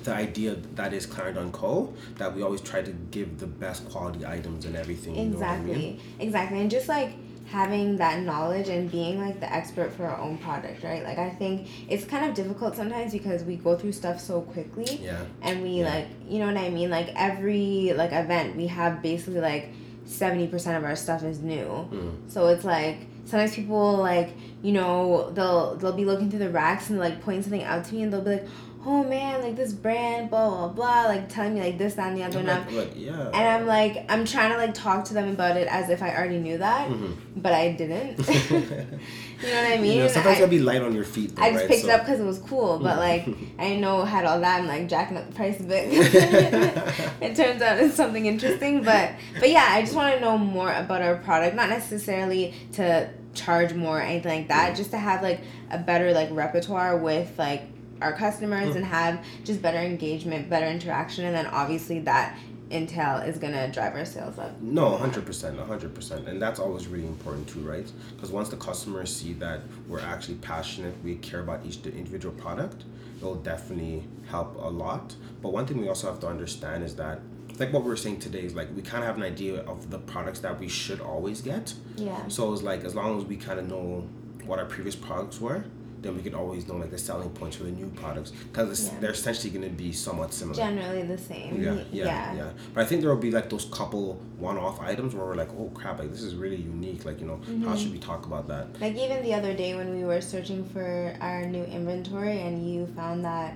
the 0.04 0.14
idea 0.14 0.56
that 0.74 0.92
is 0.92 1.06
Clarendon 1.06 1.52
Co. 1.52 1.92
That 2.16 2.34
we 2.34 2.42
always 2.42 2.60
try 2.60 2.82
to 2.82 2.92
give 3.10 3.38
the 3.38 3.46
best 3.46 3.88
quality 3.90 4.24
items 4.26 4.64
and 4.64 4.76
everything. 4.76 5.14
you 5.16 5.22
know 5.26 5.40
I 5.40 5.54
Exactly. 5.54 5.74
mean? 5.74 6.00
Exactly. 6.18 6.60
And 6.60 6.70
just 6.70 6.88
like 6.88 7.10
having 7.50 7.96
that 7.96 8.22
knowledge 8.22 8.68
and 8.68 8.90
being 8.90 9.18
like 9.18 9.40
the 9.40 9.50
expert 9.50 9.90
for 9.92 10.04
our 10.04 10.20
own 10.20 10.36
product, 10.38 10.84
right? 10.84 11.02
Like 11.02 11.18
I 11.18 11.30
think 11.30 11.66
it's 11.88 12.04
kind 12.04 12.28
of 12.28 12.34
difficult 12.34 12.76
sometimes 12.76 13.12
because 13.12 13.42
we 13.42 13.56
go 13.56 13.74
through 13.76 13.92
stuff 13.92 14.20
so 14.20 14.42
quickly 14.42 15.00
Yeah. 15.02 15.22
and 15.42 15.62
we 15.62 15.80
Yeah. 15.80 15.88
like 15.94 16.06
you 16.28 16.40
know 16.40 16.46
what 16.46 16.58
I 16.58 16.68
mean? 16.68 16.90
Like 16.90 17.08
every 17.16 17.94
like 17.96 18.12
event 18.12 18.56
we 18.56 18.66
have 18.66 19.00
basically 19.02 19.40
like 19.40 19.70
seventy 20.04 20.46
percent 20.46 20.76
of 20.76 20.84
our 20.84 20.94
stuff 20.96 21.22
is 21.22 21.40
new. 21.40 21.64
Mm. 21.90 22.12
So 22.28 22.48
it's 22.48 22.64
like 22.64 23.06
sometimes 23.24 23.54
people 23.54 23.96
like, 23.96 24.30
you 24.62 24.72
know, 24.72 25.30
they'll 25.30 25.74
they'll 25.76 25.92
be 25.92 26.04
looking 26.04 26.28
through 26.30 26.40
the 26.40 26.50
racks 26.50 26.90
and 26.90 26.98
like 26.98 27.22
point 27.22 27.44
something 27.44 27.62
out 27.62 27.84
to 27.86 27.94
me 27.94 28.02
and 28.02 28.12
they'll 28.12 28.20
be 28.22 28.32
like, 28.32 28.46
Oh 28.86 29.02
man, 29.02 29.42
like 29.42 29.56
this 29.56 29.72
brand, 29.72 30.30
blah 30.30 30.48
blah 30.48 30.68
blah, 30.68 31.06
like 31.06 31.28
telling 31.28 31.54
me 31.54 31.60
like 31.60 31.78
this, 31.78 31.94
that 31.94 32.08
and 32.08 32.16
the 32.16 32.22
other 32.22 32.38
and 32.38 32.50
I'm 32.50 32.64
like, 32.66 32.74
like, 32.88 32.92
yeah. 32.96 33.26
and 33.26 33.36
I'm 33.36 33.66
like, 33.66 34.06
I'm 34.08 34.24
trying 34.24 34.52
to 34.52 34.56
like 34.56 34.72
talk 34.72 35.04
to 35.06 35.14
them 35.14 35.28
about 35.30 35.56
it 35.56 35.66
as 35.68 35.90
if 35.90 36.00
I 36.02 36.14
already 36.16 36.38
knew 36.38 36.58
that, 36.58 36.88
Mhm. 36.88 37.16
but 37.36 37.52
I 37.52 37.72
didn't. 37.72 38.18
you 38.50 38.60
know 38.60 39.62
what 39.62 39.72
I 39.72 39.78
mean? 39.78 39.96
you 39.96 40.02
know, 40.02 40.08
sometimes 40.08 40.26
I, 40.26 40.30
you 40.32 40.38
gotta 40.38 40.50
be 40.50 40.58
light 40.60 40.80
on 40.82 40.94
your 40.94 41.04
feet. 41.04 41.34
Though, 41.34 41.42
I 41.42 41.50
just 41.50 41.62
right? 41.62 41.68
picked 41.68 41.82
So- 41.82 41.88
it 41.88 41.92
up 41.94 42.00
because 42.02 42.20
it 42.20 42.24
was 42.24 42.38
cool, 42.38 42.78
but 42.78 42.98
like 42.98 43.26
I 43.58 43.64
didn't 43.64 43.80
know 43.80 44.02
it 44.02 44.06
had 44.06 44.24
all 44.24 44.40
that. 44.40 44.60
I'm 44.60 44.66
like 44.68 44.88
jacking 44.88 45.16
up 45.16 45.26
the 45.28 45.34
price 45.34 45.58
a 45.60 45.64
bit. 45.64 45.84
it 47.20 47.36
turns 47.36 47.60
out 47.60 47.78
it's 47.78 47.94
something 47.96 48.26
interesting, 48.26 48.82
but 48.84 49.10
but 49.40 49.50
yeah, 49.50 49.66
I 49.70 49.82
just 49.82 49.94
want 49.94 50.14
to 50.14 50.20
know 50.20 50.38
more 50.38 50.72
about 50.72 51.02
our 51.02 51.16
product, 51.16 51.56
not 51.56 51.68
necessarily 51.68 52.54
to 52.74 53.10
charge 53.34 53.74
more 53.74 53.98
or 53.98 54.02
anything 54.02 54.38
like 54.40 54.48
that, 54.48 54.76
just 54.76 54.92
to 54.92 54.98
have 54.98 55.22
like 55.22 55.40
a 55.70 55.78
better 55.78 56.12
like 56.12 56.28
repertoire 56.30 56.96
with 56.96 57.36
like 57.38 57.62
our 58.00 58.12
customers 58.12 58.76
and 58.76 58.84
mm. 58.84 58.88
have 58.88 59.24
just 59.44 59.62
better 59.62 59.78
engagement, 59.78 60.48
better 60.48 60.66
interaction, 60.66 61.24
and 61.24 61.34
then 61.34 61.46
obviously 61.46 62.00
that 62.00 62.38
intel 62.70 63.26
is 63.26 63.38
gonna 63.38 63.70
drive 63.70 63.94
our 63.94 64.04
sales 64.04 64.38
up. 64.38 64.60
No, 64.60 64.96
hundred 64.96 65.26
percent, 65.26 65.58
hundred 65.58 65.94
percent, 65.94 66.28
and 66.28 66.40
that's 66.40 66.60
always 66.60 66.86
really 66.86 67.06
important 67.06 67.48
too, 67.48 67.60
right? 67.60 67.90
Because 68.14 68.30
once 68.30 68.48
the 68.48 68.56
customers 68.56 69.14
see 69.14 69.32
that 69.34 69.60
we're 69.88 70.00
actually 70.00 70.36
passionate, 70.36 70.94
we 71.02 71.16
care 71.16 71.40
about 71.40 71.64
each 71.64 71.82
the 71.82 71.94
individual 71.94 72.34
product, 72.34 72.84
it'll 73.18 73.36
definitely 73.36 74.04
help 74.30 74.56
a 74.56 74.68
lot. 74.68 75.14
But 75.42 75.52
one 75.52 75.66
thing 75.66 75.78
we 75.78 75.88
also 75.88 76.08
have 76.08 76.20
to 76.20 76.28
understand 76.28 76.84
is 76.84 76.94
that, 76.96 77.20
like 77.58 77.72
what 77.72 77.84
we're 77.84 77.96
saying 77.96 78.20
today, 78.20 78.40
is 78.40 78.54
like 78.54 78.68
we 78.74 78.82
kind 78.82 79.02
of 79.02 79.06
have 79.06 79.16
an 79.16 79.22
idea 79.22 79.60
of 79.62 79.90
the 79.90 79.98
products 79.98 80.40
that 80.40 80.58
we 80.58 80.68
should 80.68 81.00
always 81.00 81.40
get. 81.40 81.74
Yeah. 81.96 82.28
So 82.28 82.52
it's 82.52 82.62
like 82.62 82.84
as 82.84 82.94
long 82.94 83.18
as 83.18 83.24
we 83.24 83.36
kind 83.36 83.58
of 83.58 83.68
know 83.68 84.06
what 84.44 84.58
our 84.58 84.64
previous 84.64 84.96
products 84.96 85.40
were, 85.40 85.64
then 86.00 86.16
we 86.16 86.22
could 86.22 86.34
always 86.34 86.66
know 86.68 86.76
like 86.76 86.90
the 86.90 86.98
selling 86.98 87.30
points 87.30 87.56
for 87.56 87.64
the 87.64 87.70
new 87.72 87.88
products 87.90 88.30
because 88.30 88.86
Yeah. 88.88 89.00
they're 89.00 89.10
essentially 89.10 89.50
going 89.50 89.68
to 89.68 89.76
be 89.84 89.92
somewhat 89.92 90.32
similar. 90.32 90.56
Generally 90.56 91.02
the 91.02 91.18
same. 91.18 91.60
Yeah, 91.60 91.72
Y- 91.74 91.84
yeah, 91.92 92.34
yeah, 92.34 92.50
But 92.72 92.82
I 92.82 92.86
think 92.86 93.00
there 93.00 93.10
will 93.10 93.16
be 93.20 93.30
like 93.32 93.50
those 93.50 93.64
couple 93.66 94.20
one-off 94.38 94.80
items 94.80 95.14
where 95.14 95.26
we're 95.26 95.34
like, 95.34 95.50
oh 95.58 95.70
crap, 95.74 95.98
like 95.98 96.10
this 96.12 96.22
is 96.22 96.34
really 96.36 96.56
unique. 96.56 97.04
Like 97.04 97.20
you 97.20 97.26
know, 97.26 97.40
how 97.64 97.74
should 97.76 97.92
we 97.92 97.98
talk 97.98 98.26
about 98.26 98.46
that? 98.48 98.80
Like 98.80 98.96
even 98.96 99.22
the 99.22 99.34
other 99.34 99.54
day 99.54 99.74
when 99.74 99.96
we 99.96 100.04
were 100.04 100.20
searching 100.20 100.64
for 100.68 101.14
our 101.20 101.44
new 101.46 101.64
inventory 101.64 102.40
and 102.40 102.54
you 102.72 102.86
found 102.94 103.24
that 103.24 103.54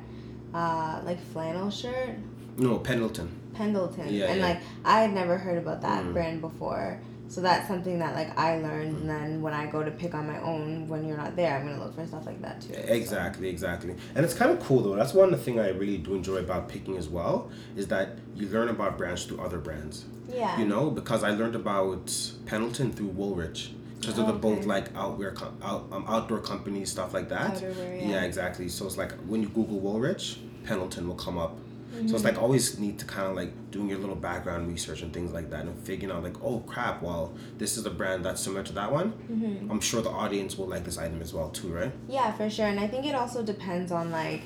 uh, 0.55 1.01
like 1.05 1.21
flannel 1.33 1.71
shirt, 1.71 2.11
No, 2.59 2.79
Pendleton. 2.79 3.29
Pendleton. 3.55 4.07
Yeah, 4.13 4.27
and 4.27 4.41
yeah. 4.41 4.47
like 4.49 4.61
I 4.85 5.01
had 5.01 5.13
never 5.15 5.39
heard 5.39 5.59
about 5.59 5.81
that 5.83 6.05
Mm. 6.05 6.13
brand 6.13 6.41
before. 6.41 6.99
So 7.33 7.41
that's 7.41 7.67
something 7.67 7.99
that 8.01 8.15
like 8.15 8.39
I 8.39 8.59
learned 8.59 8.99
and 8.99 9.09
then 9.09 9.41
when 9.41 9.55
I 9.55 9.65
go 9.65 9.83
to 9.83 9.91
pick 9.91 10.12
on 10.12 10.27
my 10.27 10.39
own 10.43 10.87
when 10.87 11.09
you're 11.09 11.17
not 11.17 11.35
there, 11.35 11.57
I'm 11.57 11.65
gonna 11.67 11.83
look 11.83 11.95
for 11.95 12.07
stuff 12.07 12.27
like 12.27 12.43
that 12.43 12.61
too. 12.61 12.75
so. 12.75 12.81
Exactly, 12.81 13.49
exactly. 13.49 13.95
And 14.15 14.23
it's 14.23 14.35
kind 14.35 14.51
of 14.51 14.61
cool 14.61 14.83
though. 14.83 14.95
That's 14.95 15.15
one 15.15 15.33
of 15.33 15.39
the 15.39 15.43
thing 15.43 15.59
I 15.59 15.71
really 15.71 15.97
do 15.97 16.15
enjoy 16.15 16.37
about 16.37 16.69
picking 16.69 16.99
as 16.99 17.09
well 17.09 17.51
is 17.75 17.89
that 17.89 18.19
you 18.35 18.49
learn 18.49 18.69
about 18.69 18.99
brands 18.99 19.25
through 19.25 19.41
other 19.41 19.57
brands. 19.57 20.05
Yeah. 20.29 20.59
You 20.59 20.67
know, 20.67 20.91
because 20.91 21.25
I 21.25 21.31
learned 21.31 21.55
about 21.55 22.15
Pendleton 22.45 22.93
through 22.93 23.12
Woolrich. 23.12 23.71
Because 23.99 24.17
they're 24.17 24.27
the 24.27 24.35
both 24.35 24.59
Okay. 24.59 24.67
like 24.67 24.95
outwear, 24.95 25.35
out, 25.62 25.87
um, 25.91 26.05
outdoor 26.07 26.41
companies, 26.41 26.91
stuff 26.91 27.15
like 27.15 27.31
that. 27.31 27.55
Outerwear, 27.55 28.11
yeah. 28.11 28.25
exactly. 28.25 28.69
So 28.69 28.85
it's 28.85 28.99
like 28.99 29.12
when 29.27 29.41
you 29.41 29.49
Google 29.49 29.81
Woolrich, 29.81 30.37
Pendleton 30.65 31.09
will 31.09 31.15
come 31.15 31.39
up. 31.39 31.57
So 31.93 31.99
Mm-hmm. 31.99 32.15
it's 32.15 32.25
like 32.25 32.41
always 32.41 32.79
need 32.79 32.99
to 33.01 33.05
kind 33.05 33.29
of 33.29 33.37
like 33.37 33.53
doing 33.71 33.89
your 33.89 33.99
little 33.99 34.17
background 34.17 34.67
research 34.67 35.03
and 35.03 35.13
things 35.13 35.31
like 35.33 35.51
that 35.51 35.67
and 35.67 35.79
figuring 35.85 36.15
out 36.15 36.23
like, 36.23 36.43
oh 36.43 36.61
crap, 36.61 37.03
well, 37.03 37.35
this 37.59 37.77
is 37.77 37.85
a 37.85 37.91
brand 37.91 38.25
that's 38.25 38.41
similar 38.41 38.63
to 38.63 38.73
that 38.73 38.91
one. 38.91 39.13
Mm-hmm. 39.31 39.71
I'm 39.71 39.81
sure 39.81 40.01
the 40.01 40.11
audience 40.11 40.57
will 40.57 40.67
like 40.69 40.85
this 40.85 40.97
item 40.97 41.21
as 41.21 41.35
well 41.35 41.51
too, 41.51 41.69
right? 41.69 41.93
Yeah, 42.09 42.33
for 42.33 42.49
sure. 42.49 42.67
And 42.67 42.81
I 42.81 42.87
think 42.89 43.05
it 43.05 43.15
also 43.15 43.43
depends 43.43 43.93
on 43.93 44.11
like 44.11 44.43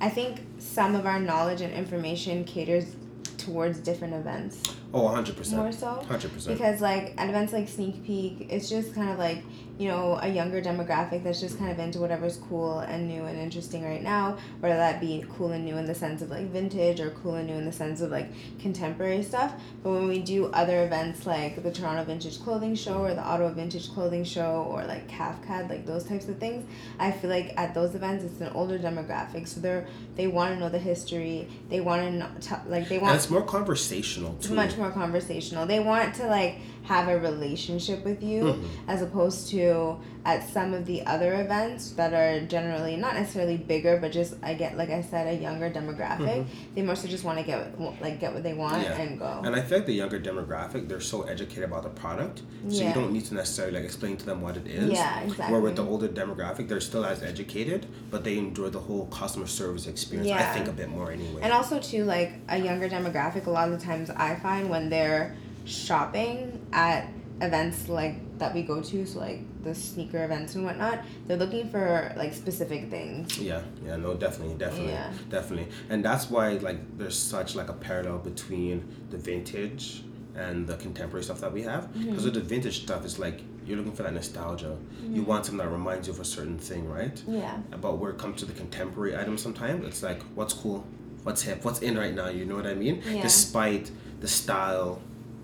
I 0.00 0.08
think 0.08 0.40
some 0.58 0.94
of 0.94 1.06
our 1.06 1.18
knowledge 1.18 1.60
and 1.60 1.74
information 1.74 2.44
caters 2.44 2.94
towards 3.36 3.80
different 3.80 4.14
events. 4.14 4.62
Oh, 4.94 5.02
100%. 5.02 5.52
More 5.56 5.72
so? 5.72 6.04
100%. 6.08 6.46
Because 6.46 6.80
like 6.80 7.14
at 7.18 7.28
events 7.28 7.52
like 7.52 7.68
Sneak 7.68 8.04
Peek, 8.04 8.46
it's 8.48 8.68
just 8.68 8.94
kind 8.94 9.10
of 9.10 9.18
like 9.18 9.42
you 9.80 9.88
know 9.88 10.18
a 10.20 10.28
younger 10.28 10.60
demographic 10.60 11.24
that's 11.24 11.40
just 11.40 11.58
kind 11.58 11.70
of 11.70 11.78
into 11.78 12.00
whatever's 12.00 12.36
cool 12.36 12.80
and 12.80 13.08
new 13.08 13.24
and 13.24 13.38
interesting 13.38 13.82
right 13.82 14.02
now, 14.02 14.36
whether 14.60 14.76
that 14.76 15.00
be 15.00 15.24
cool 15.36 15.52
and 15.52 15.64
new 15.64 15.78
in 15.78 15.86
the 15.86 15.94
sense 15.94 16.20
of 16.20 16.30
like 16.30 16.46
vintage 16.50 17.00
or 17.00 17.08
cool 17.22 17.36
and 17.36 17.46
new 17.46 17.54
in 17.54 17.64
the 17.64 17.72
sense 17.72 18.02
of 18.02 18.10
like 18.10 18.28
contemporary 18.58 19.22
stuff. 19.22 19.54
But 19.82 19.92
when 19.92 20.06
we 20.06 20.18
do 20.18 20.46
other 20.52 20.84
events 20.84 21.24
like 21.24 21.62
the 21.62 21.72
Toronto 21.72 22.04
Vintage 22.04 22.42
Clothing 22.42 22.74
Show 22.74 22.98
or 22.98 23.14
the 23.14 23.22
Ottawa 23.22 23.52
Vintage 23.52 23.90
Clothing 23.90 24.22
Show 24.22 24.66
or 24.68 24.84
like 24.84 25.08
CAFCAD, 25.08 25.70
like 25.70 25.86
those 25.86 26.04
types 26.04 26.28
of 26.28 26.36
things, 26.36 26.68
I 26.98 27.10
feel 27.10 27.30
like 27.30 27.54
at 27.56 27.72
those 27.72 27.94
events 27.94 28.22
it's 28.22 28.40
an 28.42 28.52
older 28.54 28.78
demographic, 28.78 29.48
so 29.48 29.62
they're 29.62 29.86
they 30.14 30.26
want 30.26 30.52
to 30.52 30.60
know 30.60 30.68
the 30.68 30.78
history, 30.78 31.48
they 31.70 31.80
want 31.80 32.02
to 32.02 32.10
know, 32.10 32.28
like 32.66 32.90
they 32.90 32.98
want. 32.98 33.12
and 33.12 33.18
it's 33.18 33.30
more 33.30 33.40
conversational 33.40 34.34
it's 34.36 34.48
too. 34.48 34.54
much 34.54 34.76
more 34.76 34.90
conversational. 34.90 35.64
They 35.64 35.80
want 35.80 36.14
to 36.16 36.26
like 36.26 36.58
have 36.84 37.08
a 37.08 37.18
relationship 37.18 38.04
with 38.04 38.22
you 38.22 38.42
Mhm. 38.44 38.64
as 38.88 39.02
opposed 39.02 39.48
to 39.50 39.96
at 40.24 40.46
some 40.48 40.74
of 40.74 40.84
the 40.86 41.04
other 41.06 41.40
events 41.40 41.90
that 41.92 42.12
are 42.12 42.40
generally 42.46 42.94
not 42.96 43.14
necessarily 43.14 43.56
bigger 43.56 43.96
but 43.98 44.12
just 44.12 44.34
I 44.42 44.54
get 44.54 44.76
like 44.76 44.90
I 44.90 45.00
said 45.02 45.26
a 45.28 45.40
younger 45.40 45.70
demographic. 45.70 46.44
They 46.74 46.82
mostly 46.82 47.08
just 47.10 47.24
want 47.24 47.38
to 47.38 47.44
get 47.44 47.78
like 48.00 48.20
get 48.20 48.32
what 48.34 48.42
they 48.42 48.52
want 48.54 48.74
Mm-hmm. 48.74 48.82
Yeah. 48.84 49.00
and 49.00 49.18
go. 49.18 49.40
And 49.44 49.54
I 49.56 49.60
feel 49.62 49.78
like 49.78 49.86
the 49.86 49.94
younger 49.94 50.18
demographic, 50.20 50.88
they're 50.88 51.00
so 51.00 51.22
educated 51.22 51.64
about 51.64 51.82
the 51.84 51.88
product, 51.90 52.42
so 52.68 52.82
Yeah. 52.82 52.88
you 52.88 52.94
don't 52.94 53.12
need 53.12 53.24
to 53.26 53.34
necessarily 53.34 53.74
like 53.76 53.84
explain 53.84 54.16
to 54.18 54.26
them 54.26 54.40
what 54.42 54.56
it 54.56 54.66
is. 54.66 54.90
Yeah, 54.92 55.20
exactly. 55.20 55.52
Where 55.52 55.60
with 55.62 55.76
the 55.76 55.84
older 55.86 56.08
demographic, 56.08 56.68
they're 56.68 56.80
still 56.80 57.04
as 57.04 57.22
educated, 57.22 57.86
but 58.10 58.24
they 58.24 58.36
enjoy 58.38 58.68
the 58.70 58.80
whole 58.80 59.06
customer 59.06 59.46
service 59.46 59.86
experience. 59.86 60.28
yeah. 60.28 60.50
I 60.50 60.54
think 60.54 60.68
a 60.68 60.72
bit 60.72 60.88
more 60.90 61.10
anyway. 61.12 61.40
And 61.42 61.52
also 61.52 61.78
too, 61.78 62.04
like 62.04 62.32
a 62.48 62.58
younger 62.58 62.88
demographic, 62.88 63.46
a 63.46 63.50
lot 63.50 63.70
of 63.70 63.78
the 63.78 63.84
times 63.84 64.10
I 64.10 64.34
find 64.36 64.68
when 64.68 64.90
they're 64.90 65.34
shopping 65.64 66.64
at 66.72 67.08
events 67.40 67.88
like 67.88 68.38
that 68.38 68.54
we 68.54 68.62
go 68.62 68.80
to, 68.82 69.06
so 69.06 69.18
like 69.18 69.40
the 69.62 69.74
sneaker 69.74 70.24
events 70.24 70.54
and 70.54 70.64
whatnot, 70.64 71.00
they're 71.26 71.36
looking 71.36 71.68
for 71.70 72.12
like 72.16 72.32
specific 72.34 72.90
things. 72.90 73.38
Yeah, 73.38 73.62
yeah, 73.84 73.96
no, 73.96 74.14
definitely, 74.14 74.54
definitely, 74.56 74.92
Yeah. 74.92 75.12
definitely, 75.28 75.68
and 75.88 76.04
that's 76.04 76.30
why 76.30 76.52
like 76.54 76.98
there's 76.98 77.16
such 77.18 77.54
like 77.54 77.68
a 77.68 77.74
parallel 77.74 78.18
between 78.18 78.86
the 79.10 79.18
vintage 79.18 80.02
and 80.36 80.66
the 80.66 80.76
contemporary 80.76 81.24
stuff 81.24 81.40
that 81.40 81.52
we 81.52 81.62
have. 81.62 81.84
Mm-hmm. 81.92 82.10
Because 82.10 82.24
with 82.24 82.34
the 82.34 82.40
vintage 82.40 82.82
stuff, 82.82 83.04
it's 83.04 83.18
like 83.18 83.40
you're 83.66 83.76
looking 83.76 83.92
for 83.92 84.02
that 84.04 84.14
nostalgia. 84.14 84.76
You 85.02 85.22
want 85.22 85.44
something 85.46 85.64
that 85.64 85.70
reminds 85.70 86.06
you 86.08 86.12
of 86.14 86.20
a 86.20 86.24
certain 86.24 86.58
thing, 86.58 86.88
right? 86.88 87.22
Yeah. 87.26 87.58
But 87.80 87.98
where 87.98 88.10
it 88.12 88.18
comes 88.18 88.40
to 88.40 88.46
the 88.46 88.52
contemporary 88.52 89.16
items, 89.16 89.42
sometimes 89.42 89.86
it's 89.86 90.02
like 90.02 90.22
what's 90.34 90.54
cool, 90.54 90.86
what's 91.24 91.42
hip, 91.42 91.64
what's 91.64 91.80
in 91.80 91.96
right 91.98 92.14
now. 92.14 92.28
You 92.28 92.46
know 92.46 92.56
what 92.56 92.66
I 92.66 92.74
mean? 92.74 93.02
Yeah. 93.06 93.22
Despite 93.22 93.90
the 94.20 94.28
style. 94.28 95.02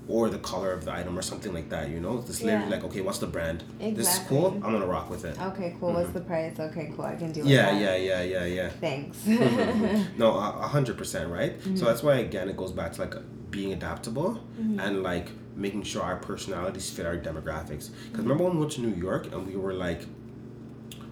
Or 0.08 0.28
the 0.30 0.38
color 0.38 0.72
of 0.72 0.84
the 0.84 0.92
item, 0.92 1.18
or 1.18 1.22
something 1.22 1.52
like 1.52 1.68
that, 1.70 1.88
you 1.88 1.98
know. 1.98 2.18
It's 2.28 2.40
literally 2.40 2.66
Yeah. 2.66 2.70
like, 2.76 2.84
okay, 2.84 3.00
what's 3.00 3.18
the 3.18 3.26
brand? 3.26 3.64
This 3.80 4.12
is 4.14 4.20
cool. 4.28 4.46
I'm 4.62 4.72
gonna 4.72 4.86
rock 4.86 5.10
with 5.10 5.24
it. 5.24 5.36
Okay, 5.40 5.74
cool. 5.80 5.92
What's 5.94 6.10
the 6.12 6.20
price? 6.20 6.58
Okay, 6.60 6.92
cool. 6.94 7.04
I 7.04 7.16
can 7.16 7.32
do 7.32 7.40
with 7.40 7.48
Yeah, 7.50 7.72
that. 7.72 7.80
yeah, 7.80 7.96
yeah, 7.96 8.22
yeah, 8.22 8.44
yeah. 8.44 8.54
Yeah. 8.54 8.68
Thanks. 8.68 9.16
No, 10.16 10.28
a 10.32 10.48
a 10.66 10.68
hundred 10.68 10.96
percent, 10.96 11.28
right? 11.30 11.58
Mm-hmm. 11.58 11.76
So 11.76 11.84
that's 11.86 12.02
why 12.04 12.14
again 12.28 12.48
it 12.48 12.56
goes 12.56 12.70
back 12.72 12.92
to 12.94 13.00
like 13.00 13.14
being 13.50 13.72
adaptable 13.72 14.30
Mm-hmm. 14.60 14.78
and 14.80 15.02
like 15.02 15.28
making 15.56 15.82
sure 15.82 16.02
our 16.02 16.16
personalities 16.30 16.88
fit 16.90 17.04
our 17.06 17.16
demographics. 17.16 17.86
Because 18.10 18.22
remember 18.26 18.44
when 18.44 18.54
we 18.54 18.60
went 18.60 18.72
to 18.72 18.80
New 18.82 18.94
York 19.08 19.32
and 19.32 19.44
we 19.46 19.56
were 19.56 19.72
like 19.72 20.02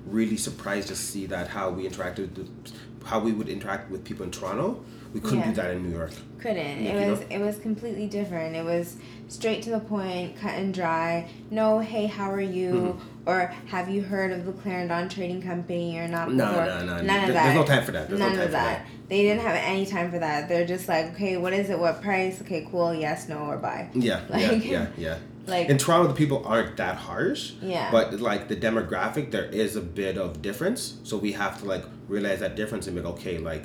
really 0.06 0.36
surprised 0.36 0.88
to 0.88 0.96
see 0.96 1.26
that 1.26 1.48
how 1.48 1.70
we 1.70 1.88
interacted 1.88 2.36
with 2.36 2.72
how 3.04 3.20
we 3.20 3.32
would 3.32 3.48
interact 3.48 3.90
with 3.90 4.04
people 4.04 4.24
in 4.24 4.30
Toronto. 4.30 4.82
We 5.12 5.20
couldn't 5.20 5.38
Yeah. 5.40 5.48
do 5.50 5.52
that 5.54 5.70
in 5.70 5.82
New 5.84 5.96
York. 5.96 6.10
Couldn't. 6.40 6.82
Yeah, 6.82 6.90
It 6.92 7.10
was 7.10 7.20
know? 7.20 7.26
it 7.30 7.38
was 7.40 7.56
completely 7.58 8.08
different. 8.08 8.56
It 8.56 8.64
was 8.64 8.96
straight 9.28 9.62
to 9.62 9.70
the 9.70 9.78
point, 9.78 10.36
cut 10.40 10.54
and 10.54 10.74
dry. 10.74 11.28
No, 11.52 11.78
hey, 11.78 12.06
how 12.06 12.30
are 12.32 12.40
you? 12.40 12.72
Mm-hmm. 12.98 13.28
Or 13.28 13.52
have 13.66 13.88
you 13.88 14.02
heard 14.02 14.32
of 14.32 14.44
the 14.44 14.52
Clarendon 14.52 15.08
Trading 15.08 15.40
Company 15.40 15.96
or 15.98 16.08
not? 16.08 16.32
No, 16.32 16.46
before? 16.48 16.64
no, 16.66 16.78
no. 16.80 16.96
None 16.96 17.06
There- 17.06 17.22
of 17.28 17.34
that. 17.34 17.44
there's 17.44 17.54
no 17.54 17.64
time 17.64 17.84
for 17.84 17.92
that. 17.92 18.08
There's 18.08 18.18
no 18.20 18.26
None 18.26 18.34
time 18.36 18.40
of 18.44 18.50
for 18.50 18.52
that. 18.52 18.78
that. 18.84 18.86
They 19.08 19.22
didn't 19.22 19.42
have 19.42 19.54
any 19.56 19.86
time 19.86 20.10
for 20.10 20.18
that. 20.18 20.48
They're 20.48 20.66
just 20.66 20.88
like, 20.88 21.12
okay, 21.14 21.36
what 21.36 21.52
is 21.52 21.70
it? 21.70 21.78
What 21.78 22.02
price? 22.02 22.40
Okay, 22.40 22.66
cool. 22.70 22.92
Yes, 22.92 23.28
no, 23.28 23.36
or 23.38 23.56
buy. 23.58 23.88
Yeah, 23.94 24.20
Like- 24.28 24.64
yeah, 24.64 24.70
yeah, 24.70 24.86
yeah. 24.98 25.16
Like, 25.46 25.68
In 25.68 25.76
Toronto, 25.78 26.08
the 26.08 26.14
people 26.14 26.42
aren't 26.46 26.76
that 26.78 26.96
harsh. 26.96 27.52
Yeah. 27.60 27.90
But 27.90 28.20
like 28.20 28.48
the 28.48 28.56
demographic, 28.56 29.30
there 29.30 29.44
is 29.44 29.76
a 29.76 29.80
bit 29.80 30.16
of 30.16 30.40
difference. 30.40 30.98
So 31.04 31.16
we 31.18 31.32
have 31.32 31.60
to 31.60 31.66
like 31.66 31.84
realize 32.08 32.40
that 32.40 32.56
difference 32.56 32.86
and 32.86 32.96
be 32.96 33.02
like, 33.02 33.14
okay, 33.14 33.38
like 33.38 33.64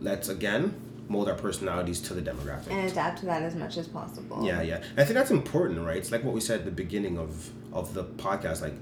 let's 0.00 0.28
again 0.28 0.80
mold 1.08 1.28
our 1.28 1.34
personalities 1.34 2.00
to 2.00 2.14
the 2.14 2.22
demographic. 2.22 2.70
And 2.70 2.90
adapt 2.90 3.20
to 3.20 3.26
that 3.26 3.42
as 3.42 3.54
much 3.54 3.76
as 3.76 3.86
possible. 3.86 4.44
Yeah, 4.44 4.62
yeah. 4.62 4.76
And 4.76 5.00
I 5.00 5.04
think 5.04 5.14
that's 5.14 5.30
important, 5.30 5.84
right? 5.86 5.98
It's 5.98 6.10
like 6.10 6.24
what 6.24 6.34
we 6.34 6.40
said 6.40 6.60
at 6.60 6.64
the 6.64 6.70
beginning 6.72 7.18
of 7.18 7.50
of 7.72 7.94
the 7.94 8.04
podcast. 8.04 8.62
Like, 8.62 8.74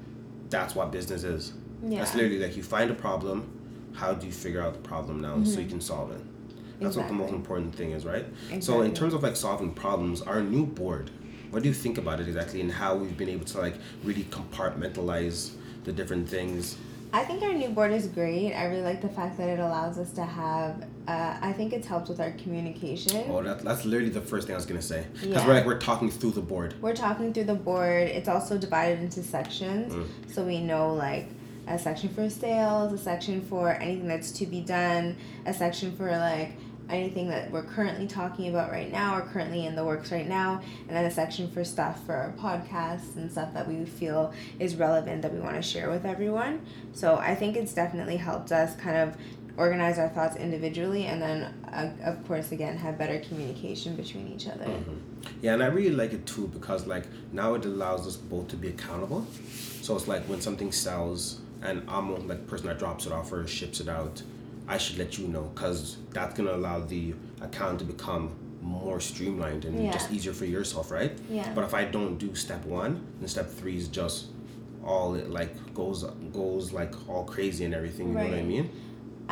that's 0.48 0.74
what 0.74 0.92
business 0.92 1.24
is. 1.24 1.52
Yeah. 1.82 1.98
That's 1.98 2.14
literally 2.14 2.38
like 2.38 2.56
you 2.56 2.62
find 2.62 2.90
a 2.90 2.94
problem. 2.94 3.58
How 3.94 4.14
do 4.14 4.26
you 4.26 4.32
figure 4.32 4.62
out 4.62 4.72
the 4.72 4.80
problem 4.80 5.20
now 5.20 5.42
so 5.44 5.60
you 5.60 5.68
can 5.68 5.80
solve 5.80 6.12
it? 6.12 6.20
That's 6.80 6.96
what 6.96 7.08
the 7.08 7.14
most 7.14 7.26
Mm-hmm. 7.28 7.36
Important 7.36 7.74
thing 7.74 7.92
is, 7.92 8.04
right? 8.04 8.24
Exactly. 8.44 8.60
So 8.62 8.80
in 8.82 8.94
terms 8.94 9.14
of 9.14 9.22
like 9.22 9.36
solving 9.36 9.72
problems, 9.72 10.22
our 10.22 10.40
new 10.40 10.66
board, 10.66 11.10
what 11.52 11.62
do 11.62 11.68
you 11.68 11.74
think 11.74 11.98
about 11.98 12.18
it 12.18 12.26
exactly, 12.26 12.60
and 12.62 12.72
how 12.72 12.96
we've 12.96 13.16
been 13.16 13.28
able 13.28 13.44
to 13.44 13.58
like 13.60 13.74
really 14.02 14.24
compartmentalize 14.24 15.52
the 15.84 15.92
different 15.92 16.28
things? 16.28 16.76
I 17.14 17.24
think 17.24 17.42
our 17.42 17.52
new 17.52 17.68
board 17.68 17.92
is 17.92 18.06
great. 18.06 18.54
I 18.54 18.64
really 18.64 18.80
like 18.82 19.02
the 19.02 19.08
fact 19.10 19.36
that 19.36 19.50
it 19.50 19.58
allows 19.60 19.98
us 19.98 20.10
to 20.12 20.24
have. 20.24 20.84
Uh, 21.06 21.36
I 21.42 21.52
think 21.52 21.74
it's 21.74 21.86
helped 21.86 22.08
with 22.08 22.20
our 22.20 22.30
communication. 22.32 23.24
Oh, 23.28 23.42
that, 23.42 23.58
that's 23.62 23.84
literally 23.84 24.08
the 24.08 24.22
first 24.22 24.46
thing 24.46 24.54
I 24.54 24.56
was 24.56 24.64
gonna 24.64 24.80
say. 24.80 25.04
Because 25.12 25.28
Yeah. 25.28 25.46
we're 25.46 25.52
like 25.54 25.66
we're 25.66 25.78
talking 25.78 26.10
through 26.10 26.30
the 26.30 26.40
board. 26.40 26.74
We're 26.80 26.94
talking 26.96 27.34
through 27.34 27.44
the 27.44 27.54
board. 27.54 28.08
It's 28.08 28.28
also 28.30 28.56
divided 28.56 29.00
into 29.00 29.22
sections, 29.22 29.92
Mm. 29.92 30.06
so 30.32 30.42
we 30.42 30.60
know 30.60 30.94
like 30.94 31.28
a 31.66 31.78
section 31.78 32.08
for 32.08 32.30
sales, 32.30 32.92
a 32.94 32.98
section 32.98 33.42
for 33.42 33.68
anything 33.74 34.08
that's 34.08 34.32
to 34.32 34.46
be 34.46 34.62
done, 34.62 35.16
a 35.44 35.52
section 35.52 35.94
for 35.94 36.10
like 36.16 36.52
anything 36.92 37.28
that 37.28 37.50
we're 37.50 37.62
currently 37.62 38.06
talking 38.06 38.48
about 38.48 38.70
right 38.70 38.90
now 38.90 39.16
or 39.16 39.22
currently 39.22 39.66
in 39.66 39.74
the 39.74 39.84
works 39.84 40.12
right 40.12 40.28
now, 40.28 40.60
and 40.86 40.96
then 40.96 41.04
a 41.04 41.10
section 41.10 41.50
for 41.50 41.64
stuff 41.64 42.04
for 42.04 42.14
our 42.14 42.32
podcasts 42.32 43.16
and 43.16 43.30
stuff 43.30 43.52
that 43.54 43.66
we 43.66 43.84
feel 43.84 44.32
is 44.58 44.76
relevant 44.76 45.22
that 45.22 45.32
we 45.32 45.40
want 45.40 45.56
to 45.56 45.62
share 45.62 45.90
with 45.90 46.04
everyone. 46.04 46.64
So 46.92 47.16
I 47.16 47.34
think 47.34 47.56
it's 47.56 47.72
definitely 47.72 48.16
helped 48.16 48.52
us 48.52 48.76
kind 48.76 48.96
of 48.96 49.16
organize 49.56 49.98
our 49.98 50.08
thoughts 50.08 50.36
individually 50.36 51.04
and 51.04 51.20
then 51.20 51.54
uh, 51.72 51.90
of 52.04 52.26
course 52.26 52.52
again 52.52 52.74
have 52.74 52.96
better 52.96 53.20
communication 53.20 53.94
between 53.94 54.28
each 54.28 54.48
other. 54.48 54.66
Yeah, 55.42 55.52
and 55.54 55.62
I 55.62 55.66
really 55.66 55.94
like 55.94 56.12
it 56.12 56.24
too 56.26 56.48
because 56.48 56.86
like 56.86 57.04
now 57.32 57.54
it 57.54 57.64
allows 57.64 58.06
us 58.06 58.16
both 58.16 58.48
to 58.48 58.56
be 58.56 58.68
accountable. 58.68 59.26
So 59.82 59.94
it's 59.96 60.08
like 60.08 60.22
when 60.24 60.40
something 60.40 60.72
sells 60.72 61.40
and 61.62 61.82
I'm 61.88 62.28
like 62.28 62.40
the 62.40 62.50
person 62.50 62.68
that 62.68 62.78
drops 62.78 63.06
it 63.06 63.12
off 63.12 63.32
or 63.32 63.46
ships 63.46 63.80
it 63.80 63.88
out, 63.88 64.22
I 64.68 64.78
should 64.78 64.98
let 64.98 65.18
you 65.18 65.28
know 65.28 65.50
because 65.54 65.98
that's 66.12 66.34
gonna 66.34 66.54
allow 66.54 66.80
the 66.80 67.14
account 67.40 67.80
to 67.80 67.84
become 67.84 68.30
more 68.60 69.00
streamlined 69.00 69.64
and 69.64 69.82
Yeah. 69.84 69.92
just 69.92 70.12
easier 70.12 70.32
for 70.32 70.44
yourself, 70.44 70.90
right? 70.90 71.12
Yeah. 71.30 71.52
But 71.54 71.64
if 71.64 71.74
I 71.74 71.84
don't 71.84 72.16
do 72.18 72.34
step 72.34 72.64
one, 72.64 73.04
then 73.18 73.28
step 73.28 73.50
three 73.50 73.76
is 73.76 73.88
just 73.88 74.26
all 74.84 75.14
it 75.14 75.30
like 75.30 75.74
goes 75.74 76.04
goes 76.32 76.72
like 76.72 76.92
all 77.08 77.24
crazy 77.24 77.64
and 77.64 77.74
everything. 77.74 78.08
You 78.08 78.14
know 78.14 78.24
what 78.24 78.34
I 78.38 78.42
mean? 78.42 78.70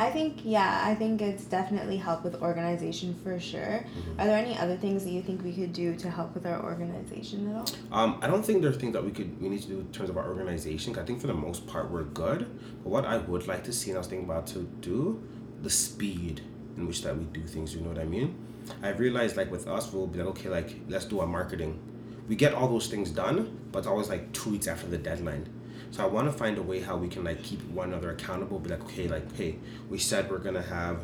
I 0.01 0.09
think 0.09 0.39
yeah, 0.43 0.81
I 0.83 0.95
think 0.95 1.21
it's 1.21 1.45
definitely 1.45 1.95
helped 1.95 2.23
with 2.23 2.41
organization 2.41 3.13
for 3.23 3.39
sure. 3.39 3.85
Are 4.17 4.25
there 4.25 4.35
any 4.35 4.57
other 4.57 4.75
things 4.75 5.03
that 5.03 5.11
you 5.11 5.21
think 5.21 5.43
we 5.43 5.53
could 5.53 5.73
do 5.73 5.95
to 5.95 6.09
help 6.09 6.33
with 6.33 6.47
our 6.47 6.63
organization 6.63 7.47
at 7.49 7.55
all? 7.55 7.67
Um, 7.91 8.17
I 8.19 8.25
don't 8.25 8.43
think 8.43 8.63
there's 8.63 8.77
things 8.77 8.93
that 8.93 9.05
we 9.05 9.11
could 9.11 9.39
we 9.39 9.47
need 9.47 9.61
to 9.61 9.67
do 9.67 9.79
in 9.81 9.91
terms 9.91 10.09
of 10.09 10.17
our 10.17 10.27
organization. 10.27 10.97
I 10.97 11.03
think 11.03 11.21
for 11.21 11.27
the 11.27 11.35
most 11.35 11.67
part 11.67 11.91
we're 11.91 12.05
good. 12.05 12.49
But 12.83 12.89
what 12.89 13.05
I 13.05 13.17
would 13.19 13.45
like 13.47 13.63
to 13.65 13.71
see, 13.71 13.91
and 13.91 13.97
I 13.97 13.99
was 13.99 14.07
thinking 14.07 14.27
about 14.27 14.47
to 14.47 14.61
do, 14.81 15.21
the 15.61 15.69
speed 15.69 16.41
in 16.77 16.87
which 16.87 17.03
that 17.03 17.15
we 17.15 17.25
do 17.25 17.43
things. 17.45 17.75
You 17.75 17.81
know 17.81 17.89
what 17.89 17.99
I 17.99 18.05
mean? 18.05 18.33
I've 18.81 18.99
realized 18.99 19.37
like 19.37 19.51
with 19.51 19.67
us, 19.67 19.93
we'll 19.93 20.07
be 20.07 20.17
like, 20.17 20.29
okay, 20.29 20.49
like 20.49 20.77
let's 20.89 21.05
do 21.05 21.19
our 21.19 21.27
marketing. 21.27 21.79
We 22.27 22.35
get 22.35 22.55
all 22.55 22.67
those 22.67 22.87
things 22.87 23.11
done, 23.11 23.55
but 23.71 23.79
it's 23.79 23.87
always 23.87 24.09
like 24.09 24.31
two 24.33 24.49
weeks 24.49 24.67
after 24.67 24.87
the 24.87 24.97
deadline. 24.97 25.47
So 25.91 26.03
I 26.03 26.07
want 26.07 26.31
to 26.31 26.37
find 26.37 26.57
a 26.57 26.61
way 26.61 26.79
how 26.79 26.95
we 26.95 27.09
can 27.09 27.23
like 27.23 27.43
keep 27.43 27.61
one 27.69 27.89
another 27.89 28.11
accountable. 28.11 28.59
Be 28.59 28.69
like, 28.69 28.83
okay, 28.85 29.07
like 29.07 29.35
hey, 29.35 29.57
we 29.89 29.97
said 29.97 30.31
we're 30.31 30.39
gonna 30.39 30.61
have 30.61 31.03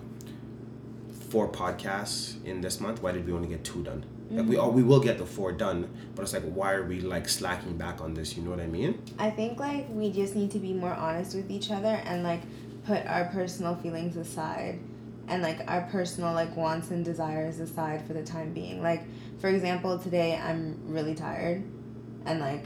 four 1.30 1.52
podcasts 1.52 2.44
in 2.46 2.62
this 2.62 2.80
month. 2.80 3.02
Why 3.02 3.12
did 3.12 3.26
we 3.26 3.34
only 3.34 3.50
get 3.50 3.64
two 3.64 3.84
done? 3.84 4.06
Like 4.30 4.46
we 4.46 4.56
mm-hmm. 4.56 4.64
all 4.64 4.72
we 4.72 4.84
will 4.84 5.00
get 5.00 5.18
the 5.18 5.26
four 5.26 5.52
done, 5.52 5.90
but 6.16 6.24
it's 6.24 6.34
like 6.34 6.44
why 6.44 6.74
are 6.74 6.86
we 6.86 7.02
like 7.02 7.30
slacking 7.30 7.78
back 7.78 8.02
on 8.02 8.14
this? 8.14 8.36
You 8.36 8.44
know 8.44 8.50
what 8.50 8.60
I 8.60 8.68
mean? 8.68 9.02
I 9.20 9.30
think 9.30 9.60
like 9.60 9.88
we 9.90 10.12
just 10.12 10.36
need 10.36 10.52
to 10.52 10.60
be 10.60 10.74
more 10.74 10.94
honest 10.94 11.36
with 11.36 11.50
each 11.52 11.72
other 11.72 12.02
and 12.06 12.24
like 12.24 12.42
put 12.86 13.06
our 13.06 13.26
personal 13.26 13.76
feelings 13.76 14.16
aside 14.18 14.80
and 15.28 15.42
like 15.42 15.60
our 15.70 15.82
personal 15.84 16.34
like 16.34 16.56
wants 16.56 16.92
and 16.92 17.04
desires 17.04 17.60
aside 17.60 18.06
for 18.06 18.14
the 18.14 18.24
time 18.24 18.54
being. 18.54 18.82
Like 18.82 19.04
for 19.40 19.50
example, 19.50 19.98
today 20.00 20.38
I'm 20.38 20.78
really 20.86 21.16
tired 21.16 21.64
and 22.26 22.40
like 22.40 22.66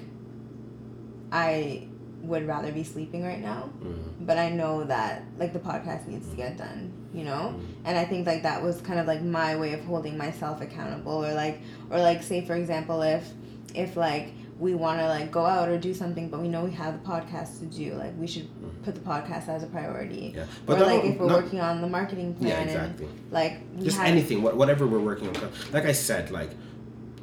I 1.31 1.87
would 2.23 2.47
rather 2.47 2.71
be 2.71 2.83
sleeping 2.83 3.23
right 3.23 3.41
now. 3.41 3.69
Mm-hmm. 3.83 4.25
but 4.25 4.37
I 4.37 4.49
know 4.49 4.83
that 4.85 5.23
like 5.37 5.53
the 5.53 5.59
podcast 5.59 6.07
needs 6.07 6.29
to 6.29 6.35
get 6.35 6.57
done, 6.57 6.91
you 7.13 7.23
know? 7.23 7.59
And 7.85 7.97
I 7.97 8.05
think 8.05 8.27
like 8.27 8.43
that 8.43 8.61
was 8.61 8.79
kind 8.81 8.99
of 8.99 9.07
like 9.07 9.21
my 9.21 9.55
way 9.55 9.73
of 9.73 9.83
holding 9.85 10.17
myself 10.17 10.61
accountable 10.61 11.25
or 11.25 11.33
like 11.33 11.59
or 11.89 11.99
like 11.99 12.21
say 12.23 12.45
for 12.45 12.55
example 12.55 13.01
if 13.01 13.27
if 13.73 13.95
like 13.97 14.33
we 14.59 14.75
want 14.75 14.99
to 14.99 15.07
like 15.07 15.31
go 15.31 15.43
out 15.43 15.67
or 15.69 15.77
do 15.79 15.91
something 15.91 16.29
but 16.29 16.39
we 16.39 16.47
know 16.47 16.63
we 16.63 16.69
have 16.71 16.93
the 17.01 17.09
podcast 17.09 17.57
to 17.59 17.65
do 17.65 17.95
like 17.95 18.13
we 18.19 18.27
should 18.27 18.47
put 18.83 18.93
the 18.93 19.01
podcast 19.01 19.47
as 19.47 19.63
a 19.63 19.67
priority 19.67 20.33
Yeah, 20.35 20.45
or 20.67 20.75
like 20.77 21.03
if 21.03 21.17
we're 21.17 21.25
not- 21.27 21.43
working 21.43 21.59
on 21.59 21.81
the 21.81 21.87
marketing 21.87 22.35
plan 22.35 22.49
Yeah, 22.49 22.59
exactly. 22.61 23.05
and 23.07 23.31
like 23.31 23.81
Just 23.83 23.97
have 23.97 24.05
anything, 24.05 24.43
what, 24.43 24.55
whatever 24.55 24.85
we're 24.85 24.99
working 24.99 25.29
on. 25.35 25.51
Like 25.73 25.85
I 25.85 25.93
said, 25.93 26.29
like 26.29 26.51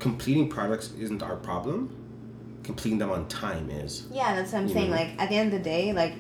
completing 0.01 0.49
products 0.49 0.93
isn't 0.99 1.23
our 1.23 1.37
problem. 1.37 1.95
Completing 2.63 2.99
them 2.99 3.11
on 3.11 3.27
time 3.29 3.71
is. 3.71 4.07
Yeah, 4.11 4.35
that's 4.35 4.53
what 4.53 4.61
I'm 4.61 4.69
saying. 4.69 4.91
know? 4.91 4.97
Like 4.97 5.11
at 5.19 5.29
the 5.29 5.37
end 5.37 5.53
of 5.53 5.59
the 5.59 5.65
day, 5.65 5.93
like 5.93 6.15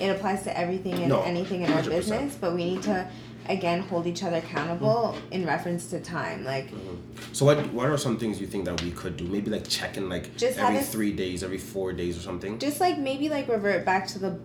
it 0.00 0.08
applies 0.08 0.42
to 0.44 0.56
everything 0.56 0.94
and 0.94 1.08
No, 1.08 1.22
anything 1.22 1.62
in 1.62 1.72
our 1.72 1.82
100%. 1.82 1.88
business, 1.88 2.36
but 2.36 2.54
we 2.54 2.64
need 2.64 2.82
to 2.84 3.08
again 3.48 3.80
hold 3.80 4.06
each 4.06 4.22
other 4.22 4.36
accountable 4.36 5.14
mm-hmm. 5.16 5.32
in 5.32 5.46
reference 5.46 5.88
to 5.90 6.00
time. 6.00 6.44
Like 6.44 6.70
mm-hmm. 6.70 7.32
So 7.32 7.44
what 7.44 7.72
what 7.72 7.88
are 7.88 7.98
some 7.98 8.18
things 8.18 8.40
you 8.40 8.46
think 8.46 8.64
that 8.66 8.80
we 8.82 8.90
could 8.90 9.16
do? 9.16 9.24
Maybe 9.24 9.50
like 9.50 9.66
checking 9.68 10.08
like 10.08 10.36
Just 10.36 10.58
every 10.58 10.82
three 10.82 11.12
days, 11.12 11.42
every 11.42 11.58
four 11.58 11.92
days 11.92 12.16
or 12.16 12.20
something. 12.20 12.58
just 12.58 12.80
like 12.80 12.98
maybe 12.98 13.28
like 13.28 13.48
revert 13.48 13.84
back 13.84 14.06
to 14.08 14.18
the 14.18 14.38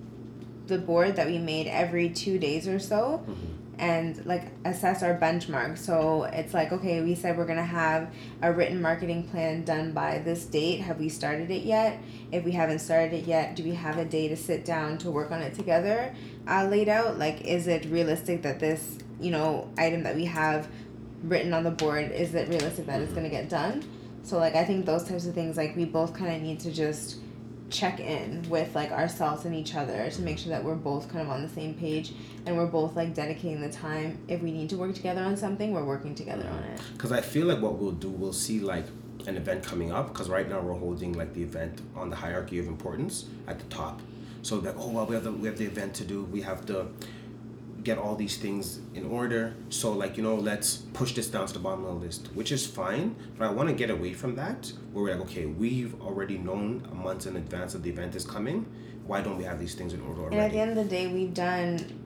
the 0.68 0.78
board 0.78 1.18
that 1.18 1.28
we 1.28 1.38
made 1.38 1.68
every 1.68 2.10
two 2.10 2.40
days 2.40 2.68
or 2.68 2.80
so 2.80 3.24
mm-hmm. 3.28 3.62
And 3.80 4.26
like 4.26 4.52
assess 4.66 5.04
our 5.04 5.18
benchmark. 5.18 5.78
So 5.78 6.24
it's 6.24 6.54
like 6.54 6.72
okay 6.72 7.02
we 7.02 7.16
said 7.16 7.38
we're 7.38 7.46
gonna 7.46 7.64
have 7.64 8.14
a 8.42 8.52
written 8.52 8.82
marketing 8.82 9.28
plan 9.28 9.64
done 9.64 9.92
by 9.94 10.20
this 10.20 10.46
date. 10.46 10.82
Have 10.82 11.00
we 11.00 11.10
started 11.10 11.50
it 11.52 11.64
yet? 11.64 12.00
If 12.32 12.44
we 12.44 12.52
haven't 12.52 12.80
started 12.80 13.14
it 13.14 13.26
yet 13.26 13.56
do 13.56 13.64
we 13.64 13.74
have 13.74 13.98
a 13.98 14.06
day 14.06 14.28
to 14.28 14.38
sit 14.38 14.66
down 14.66 14.98
to 15.00 15.12
work 15.12 15.32
on 15.32 15.42
it 15.42 15.54
together 15.54 16.14
uh, 16.48 16.68
laid 16.70 16.90
out? 16.90 17.18
Like 17.18 17.42
is 17.42 17.68
it 17.68 17.86
realistic 17.86 18.42
that 18.44 18.60
this 18.60 18.98
you 19.20 19.32
know 19.32 19.70
item 19.78 20.04
that 20.04 20.16
we 20.16 20.26
have 20.26 20.68
written 21.24 21.54
on 21.54 21.64
the 21.64 21.72
board 21.72 22.12
is 22.12 22.36
it 22.36 22.50
realistic 22.50 22.86
that 22.86 23.02
it's 23.02 23.14
gonna 23.14 23.30
get 23.30 23.50
done? 23.50 23.84
So 24.24 24.38
like 24.38 24.56
i 24.56 24.64
think 24.64 24.86
those 24.86 25.04
types 25.04 25.26
of 25.26 25.34
things 25.34 25.58
like 25.58 25.76
we 25.76 25.86
both 25.86 26.14
kind 26.14 26.36
of 26.36 26.42
need 26.42 26.60
to 26.62 26.72
just 26.72 27.18
check 27.74 28.00
in 28.00 28.48
with 28.50 28.74
like 28.76 28.92
ourselves 28.92 29.46
and 29.46 29.56
each 29.56 29.76
other 29.76 30.10
to 30.10 30.22
make 30.22 30.38
sure 30.38 30.52
that 30.52 30.64
we're 30.64 30.76
both 30.76 31.10
kind 31.10 31.22
of 31.22 31.30
on 31.30 31.42
the 31.42 31.50
same 31.50 31.74
page 31.74 32.14
and 32.46 32.56
we're 32.56 32.68
both 32.68 32.96
like 32.96 33.14
dedicating 33.14 33.60
the 33.60 33.72
time 33.72 34.18
if 34.28 34.42
we 34.42 34.52
need 34.52 34.70
to 34.70 34.78
work 34.78 34.94
together 34.94 35.22
on 35.22 35.36
something 35.36 35.74
we're 35.74 35.84
working 35.84 36.14
together 36.14 36.48
on 36.48 36.64
it 36.64 36.80
Because 36.94 37.12
I 37.12 37.22
feel 37.22 37.48
like 37.48 37.62
what 37.62 37.74
we'll 37.80 37.92
do, 37.92 38.10
we'll 38.10 38.32
see 38.34 38.60
like 38.60 38.86
an 39.28 39.38
event 39.38 39.64
coming 39.64 39.92
up. 39.92 40.12
Because 40.12 40.30
right 40.30 40.48
now 40.48 40.60
we're 40.62 40.74
holding 40.74 41.14
like 41.14 41.34
the 41.34 41.44
event 41.44 41.82
on 41.96 42.10
the 42.10 42.16
hierarchy 42.16 42.60
of 42.60 42.68
importance 42.68 43.26
at 43.48 43.60
the 43.60 43.66
top. 43.66 44.02
So 44.42 44.58
like, 44.58 44.76
oh 44.78 44.90
well, 44.90 45.06
we 45.06 45.16
have 45.16 45.24
the 45.24 45.32
we 45.32 45.48
have 45.48 45.58
the 45.58 45.66
event 45.66 45.94
to 45.96 46.04
do. 46.04 46.24
We 46.26 46.42
have 46.42 46.66
to 46.68 46.88
get 47.84 47.98
all 47.98 48.15
these 48.15 48.38
things 48.38 48.80
in 48.93 49.06
order. 49.06 49.56
So 49.69 49.91
like 49.91 50.17
you 50.17 50.24
know, 50.24 50.36
let's 50.36 50.78
push 50.93 51.13
this 51.13 51.28
down 51.28 51.48
to 51.48 51.54
the 51.54 51.60
bottom 51.60 51.86
of 51.86 52.00
the 52.00 52.06
list, 52.06 52.30
which 52.34 52.52
is 52.52 52.65
fine. 52.65 53.15
But 53.38 53.48
I 53.48 53.52
want 53.52 53.69
to 53.69 53.76
get 53.76 53.89
away 53.89 54.13
from 54.13 54.36
that. 54.36 54.72
Where 54.91 55.04
we're 55.04 55.15
like, 55.15 55.22
okay, 55.30 55.46
we've 55.46 56.00
already 56.02 56.38
known 56.38 56.88
a 56.91 56.96
month 56.96 57.28
in 57.28 57.36
advance 57.36 57.74
that 57.74 57.84
the 57.84 57.89
event 57.89 58.15
is 58.15 58.26
coming. 58.26 58.65
Why 59.06 59.22
don't 59.22 59.38
we 59.38 59.43
have 59.43 59.60
these 59.60 59.76
things 59.76 59.93
in 59.93 60.02
order 60.02 60.22
already? 60.22 60.38
and 60.38 60.46
at 60.46 60.52
the 60.52 60.60
end 60.60 60.69
of 60.72 60.78
the 60.78 60.86
day 60.86 61.08
we've 61.08 61.34
done 61.34 62.00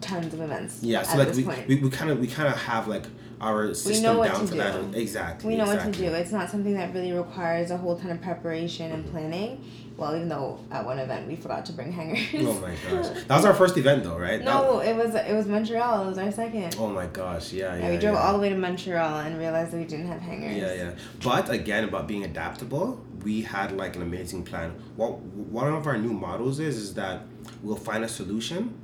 tons 0.00 0.32
of 0.32 0.40
events 0.40 0.82
yeah, 0.82 1.02
so 1.02 1.12
at 1.12 1.18
like 1.18 1.28
this 1.28 1.36
we, 1.36 1.76
we, 1.76 1.82
we 1.82 1.90
kind 1.90 2.10
of 2.10 2.18
we 2.20 2.26
kind 2.26 2.48
of 2.48 2.56
have 2.56 2.86
like 2.88 3.04
our 3.40 3.74
system 3.74 4.16
down 4.16 4.40
to 4.40 4.46
for 4.46 4.52
do. 4.52 4.58
that. 4.58 4.94
Exactly. 4.94 5.48
we 5.48 5.56
know 5.56 5.64
exactly. 5.64 5.86
what 5.88 5.96
to 5.96 6.10
do 6.10 6.14
it's 6.14 6.32
not 6.32 6.50
something 6.50 6.74
that 6.74 6.92
really 6.94 7.12
requires 7.12 7.70
a 7.70 7.76
whole 7.76 7.98
ton 7.98 8.10
of 8.10 8.20
preparation 8.20 8.92
and 8.92 9.10
planning 9.10 9.64
well 10.00 10.16
even 10.16 10.28
though 10.28 10.58
at 10.70 10.84
one 10.84 10.98
event 10.98 11.28
we 11.28 11.36
forgot 11.36 11.64
to 11.66 11.72
bring 11.72 11.92
hangers 11.92 12.18
Oh 12.34 12.54
my 12.54 12.74
gosh, 12.88 13.08
that 13.28 13.36
was 13.36 13.44
our 13.44 13.54
first 13.54 13.76
event 13.76 14.02
though, 14.02 14.18
right? 14.18 14.42
That- 14.42 14.44
no 14.44 14.80
it 14.80 14.96
was 14.96 15.14
it 15.14 15.34
was 15.34 15.46
montreal 15.46 16.04
it 16.04 16.08
was 16.08 16.18
our 16.18 16.32
second 16.32 16.74
oh 16.78 16.88
my 16.88 17.06
gosh, 17.06 17.52
yeah, 17.52 17.74
yeah. 17.74 17.82
yeah, 17.82 17.90
we 17.90 17.96
drove 17.98 18.14
yeah. 18.14 18.22
all 18.22 18.32
the 18.32 18.40
way 18.40 18.48
to 18.48 18.56
montreal 18.56 19.20
and 19.20 19.38
realized 19.38 19.70
that 19.72 19.76
we 19.76 19.84
didn't 19.84 20.08
have 20.08 20.20
hangers 20.20 20.56
Yeah, 20.56 20.72
yeah. 20.72 20.90
But 21.22 21.50
again, 21.50 21.84
about 21.84 22.08
being 22.08 22.24
adaptable, 22.24 23.04
we 23.22 23.42
had 23.42 23.76
like 23.76 23.94
an 23.96 24.02
amazing 24.02 24.44
plan. 24.44 24.70
What 24.96 25.20
one 25.20 25.72
of 25.72 25.86
our 25.86 25.98
new 25.98 26.12
models 26.12 26.58
is 26.58 26.76
is 26.76 26.94
that 26.94 27.22
we'll 27.62 27.76
find 27.76 28.02
a 28.04 28.08
solution, 28.08 28.74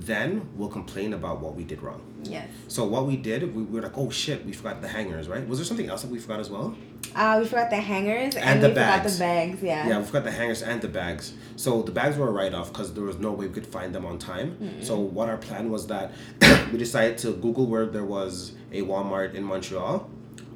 then 0.00 0.48
we'll 0.56 0.68
complain 0.68 1.14
about 1.14 1.40
what 1.40 1.54
we 1.54 1.64
did 1.64 1.80
wrong. 1.82 2.02
Yes. 2.22 2.48
So 2.68 2.84
what 2.84 3.06
we 3.06 3.16
did, 3.16 3.54
we 3.54 3.62
were 3.62 3.80
like, 3.82 3.96
oh 3.96 4.10
shit, 4.10 4.44
we 4.44 4.52
forgot 4.52 4.82
the 4.82 4.88
hangers, 4.88 5.28
right? 5.28 5.46
Was 5.48 5.58
there 5.58 5.64
something 5.64 5.88
else 5.88 6.02
that 6.02 6.10
we 6.10 6.18
forgot 6.18 6.40
as 6.40 6.50
well? 6.50 6.76
Uh, 7.14 7.38
we 7.40 7.46
forgot 7.46 7.70
the 7.70 7.76
hangers 7.76 8.34
and, 8.36 8.44
And 8.44 8.62
the 8.62 8.68
we 8.68 8.74
forgot 8.74 9.02
bags. 9.02 9.18
the 9.18 9.24
bags. 9.24 9.62
Yeah. 9.62 9.88
Yeah, 9.88 9.98
we 9.98 10.04
forgot 10.04 10.24
the 10.24 10.30
hangers 10.30 10.62
and 10.62 10.80
the 10.80 10.88
bags. 10.88 11.32
So 11.56 11.82
the 11.82 11.92
bags 11.92 12.16
were 12.16 12.28
a 12.28 12.32
write 12.32 12.54
off 12.54 12.72
because 12.72 12.94
there 12.94 13.04
was 13.04 13.18
no 13.18 13.32
way 13.32 13.46
we 13.46 13.52
could 13.52 13.66
find 13.66 13.94
them 13.94 14.06
on 14.06 14.18
time. 14.18 14.82
So 14.82 14.98
what 14.98 15.28
our 15.28 15.36
plan 15.36 15.70
was 15.70 15.86
that 15.88 16.12
we 16.72 16.78
decided 16.78 17.18
to 17.18 17.32
Google 17.32 17.66
where 17.66 17.86
there 17.86 18.04
was 18.04 18.52
a 18.72 18.82
Walmart 18.82 19.34
in 19.34 19.42
Montreal, 19.44 20.08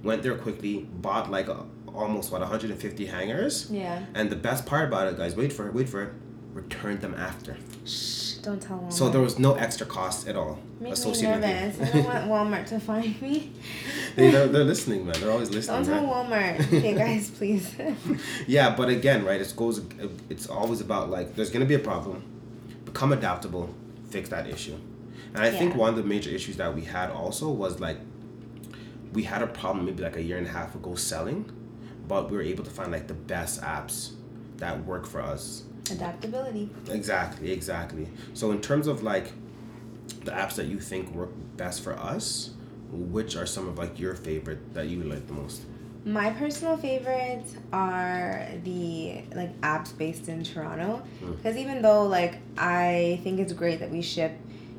went 0.03 0.23
there 0.23 0.37
quickly, 0.37 0.89
bought 1.01 1.31
like 1.31 1.49
a, 1.49 1.65
almost 1.95 2.31
what 2.33 2.41
150 2.41 3.07
hangers. 3.07 3.69
Yeah. 3.71 4.05
And 4.15 4.31
the 4.31 4.37
best 4.37 4.65
part 4.67 4.89
about 4.89 5.09
it, 5.09 5.17
guys, 5.17 5.35
wait 5.37 5.53
for 5.53 5.67
it, 5.69 5.75
wait 5.75 5.89
for 5.89 6.03
it, 6.03 6.13
returned 6.53 7.01
them 7.01 7.15
after. 7.15 7.57
Shh, 7.85 8.35
don't 8.43 8.61
tell 8.63 8.79
Walmart. 8.79 8.93
So 8.93 9.11
there 9.11 9.21
was 9.21 9.39
no 9.39 9.55
extra 9.55 9.87
cost 9.87 10.27
at 10.29 10.37
all 10.37 10.59
Make 10.81 10.83
me 10.85 10.91
associated 10.93 11.41
nervous. 11.41 11.79
with 11.79 11.95
I 11.95 11.99
don't 12.19 12.29
want 12.29 12.51
Walmart 12.53 12.67
to 12.69 12.81
find 12.81 13.21
me. 13.21 13.53
they, 14.17 14.31
they're, 14.31 14.47
they're 14.49 14.65
listening, 14.65 15.07
man. 15.07 15.15
They're 15.21 15.31
always 15.31 15.51
listening. 15.51 15.85
Don't 15.85 15.95
tell 15.95 16.25
right? 16.25 16.59
Walmart. 16.59 16.67
Okay, 16.79 16.95
guys, 17.05 17.31
please. 17.31 17.75
Yeah, 18.47 18.75
but 18.75 18.89
again, 18.89 19.25
right? 19.25 19.41
It 19.41 19.53
goes. 19.57 19.81
It's 20.31 20.49
always 20.49 20.81
about 20.81 21.11
like 21.11 21.35
there's 21.35 21.51
gonna 21.51 21.65
be 21.65 21.75
a 21.75 21.79
problem. 21.81 22.23
Become 22.85 23.13
adaptable. 23.13 23.75
Fix 24.11 24.29
that 24.29 24.49
issue. 24.49 24.77
And 25.35 25.43
I 25.43 25.51
think 25.51 25.75
one 25.75 25.91
of 25.91 25.97
the 25.97 26.05
major 26.05 26.31
issues 26.31 26.57
that 26.59 26.75
we 26.75 26.83
had 26.83 27.11
also 27.11 27.51
was 27.51 27.81
like 27.81 27.99
we 29.13 29.25
had 29.25 29.43
a 29.43 29.47
problem 29.47 29.87
maybe 29.87 30.03
like 30.03 30.17
a 30.17 30.23
year 30.23 30.39
and 30.39 30.47
a 30.47 30.51
half 30.51 30.75
ago 30.75 30.95
selling, 30.95 31.51
but 32.07 32.31
we 32.31 32.37
were 32.37 32.43
able 32.43 32.65
to 32.65 32.71
find 32.71 32.93
like 32.93 33.09
the 33.09 33.15
best 33.15 33.61
apps 33.63 34.13
that 34.59 34.85
work 34.85 35.07
for 35.07 35.21
us. 35.21 35.65
Adaptability. 35.91 36.71
Exactly, 36.89 37.53
exactly. 37.53 38.09
So 38.33 38.51
in 38.53 38.61
terms 38.61 38.87
of 38.87 39.03
like 39.03 39.33
the 40.25 40.31
apps 40.31 40.55
that 40.55 40.67
you 40.67 40.79
think 40.81 41.15
work 41.15 41.31
best 41.57 41.83
for 41.83 41.95
us, 41.95 42.51
which 42.95 43.37
are 43.37 43.47
some 43.47 43.69
of 43.69 43.79
like 43.79 43.99
your 43.99 44.15
favorite 44.15 44.75
that 44.75 44.89
you 44.89 45.03
like 45.03 45.27
the 45.27 45.33
most? 45.35 45.63
My 46.07 46.31
personal 46.31 46.77
favorites 46.77 47.55
are 47.73 48.47
the 48.63 49.23
like 49.35 49.59
apps 49.63 49.97
based 49.97 50.29
in 50.29 50.45
Toronto 50.45 51.03
Mm. 51.23 51.37
because 51.37 51.57
even 51.57 51.83
though 51.83 52.05
like 52.07 52.39
I 52.59 53.21
think 53.25 53.41
it's 53.41 53.53
great 53.53 53.81
that 53.81 53.91
we 53.91 54.03
ship 54.03 54.33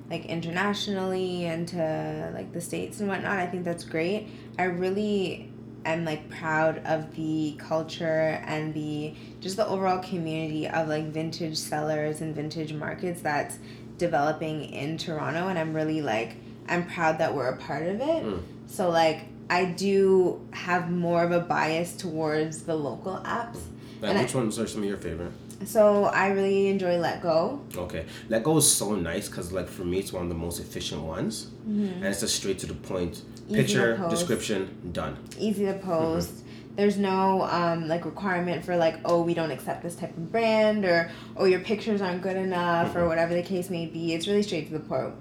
like 0.09 0.25
internationally 0.27 1.45
and 1.45 1.67
to 1.69 2.31
like 2.35 2.53
the 2.53 2.61
states 2.61 2.99
and 2.99 3.09
whatnot, 3.09 3.39
I 3.39 3.47
think 3.47 3.63
that's 3.65 3.83
great. 3.83 4.27
I 4.59 4.63
really 4.65 5.51
am 5.83 6.05
like 6.05 6.29
proud 6.29 6.79
of 6.85 7.15
the 7.15 7.55
culture 7.57 8.39
and 8.45 8.73
the 8.73 9.13
just 9.39 9.55
the 9.57 9.67
overall 9.67 9.99
community 9.99 10.67
of 10.67 10.87
like 10.87 11.05
vintage 11.05 11.57
sellers 11.57 12.21
and 12.21 12.35
vintage 12.35 12.71
markets 12.73 13.21
that's 13.21 13.57
developing 13.97 14.65
in 14.65 14.97
Toronto 14.97 15.47
and 15.47 15.57
I'm 15.57 15.73
really 15.73 16.01
like 16.01 16.35
I'm 16.67 16.85
proud 16.87 17.17
that 17.19 17.33
we're 17.33 17.47
a 17.49 17.57
part 17.57 17.83
of 17.87 18.01
it. 18.01 18.23
Mm. 18.23 18.41
So 18.67 18.89
like 18.89 19.25
I 19.49 19.65
do 19.65 20.45
have 20.51 20.89
more 20.89 21.23
of 21.23 21.31
a 21.31 21.39
bias 21.39 21.95
towards 21.95 22.63
the 22.63 22.75
local 22.75 23.17
apps. 23.25 23.59
And 24.01 24.17
I- 24.17 24.21
which 24.23 24.35
ones 24.35 24.59
are 24.59 24.67
some 24.67 24.81
of 24.81 24.87
your 24.87 24.97
favorite? 24.97 25.31
So 25.63 26.05
I 26.05 26.27
really 26.27 26.67
enjoy 26.67 26.97
Let 26.97 27.21
Go. 27.21 27.61
Okay, 27.75 28.05
Let 28.27 28.43
Go 28.43 28.57
is 28.57 28.69
so 28.69 28.93
nice 28.95 29.29
because 29.29 29.53
like 29.53 29.69
for 29.69 29.85
me 29.85 29.99
it's 29.99 30.11
one 30.11 30.23
of 30.23 30.29
the 30.29 30.35
most 30.35 30.59
efficient 30.59 31.01
ones, 31.01 31.47
and 31.65 32.03
it's 32.03 32.19
just 32.19 32.35
straight 32.35 32.59
to 32.59 32.67
the 32.67 32.73
point. 32.73 33.13
Mm-hmm. 33.13 33.53
Easy 33.55 33.61
Picture, 33.61 34.07
description, 34.09 34.91
done. 34.91 35.17
Easy 35.39 35.65
to 35.65 35.73
post. 35.75 36.43
There's 36.75 36.97
no 36.97 37.43
um, 37.43 37.87
like 37.87 38.03
requirement 38.03 38.65
for 38.65 38.75
like 38.75 38.99
oh 39.05 39.21
we 39.21 39.33
don't 39.33 39.49
accept 39.51 39.81
this 39.81 39.95
type 39.95 40.09
of 40.17 40.29
brand 40.29 40.83
or 40.83 41.09
oh 41.37 41.45
your 41.45 41.61
pictures 41.61 42.01
aren't 42.01 42.21
good 42.21 42.35
enough 42.35 42.93
or 42.95 43.07
whatever 43.07 43.33
the 43.33 43.43
case 43.43 43.69
may 43.69 43.85
be. 43.85 44.13
It's 44.13 44.27
really 44.27 44.43
straight 44.43 44.67
to 44.67 44.73
the 44.73 44.79
point, 44.81 45.13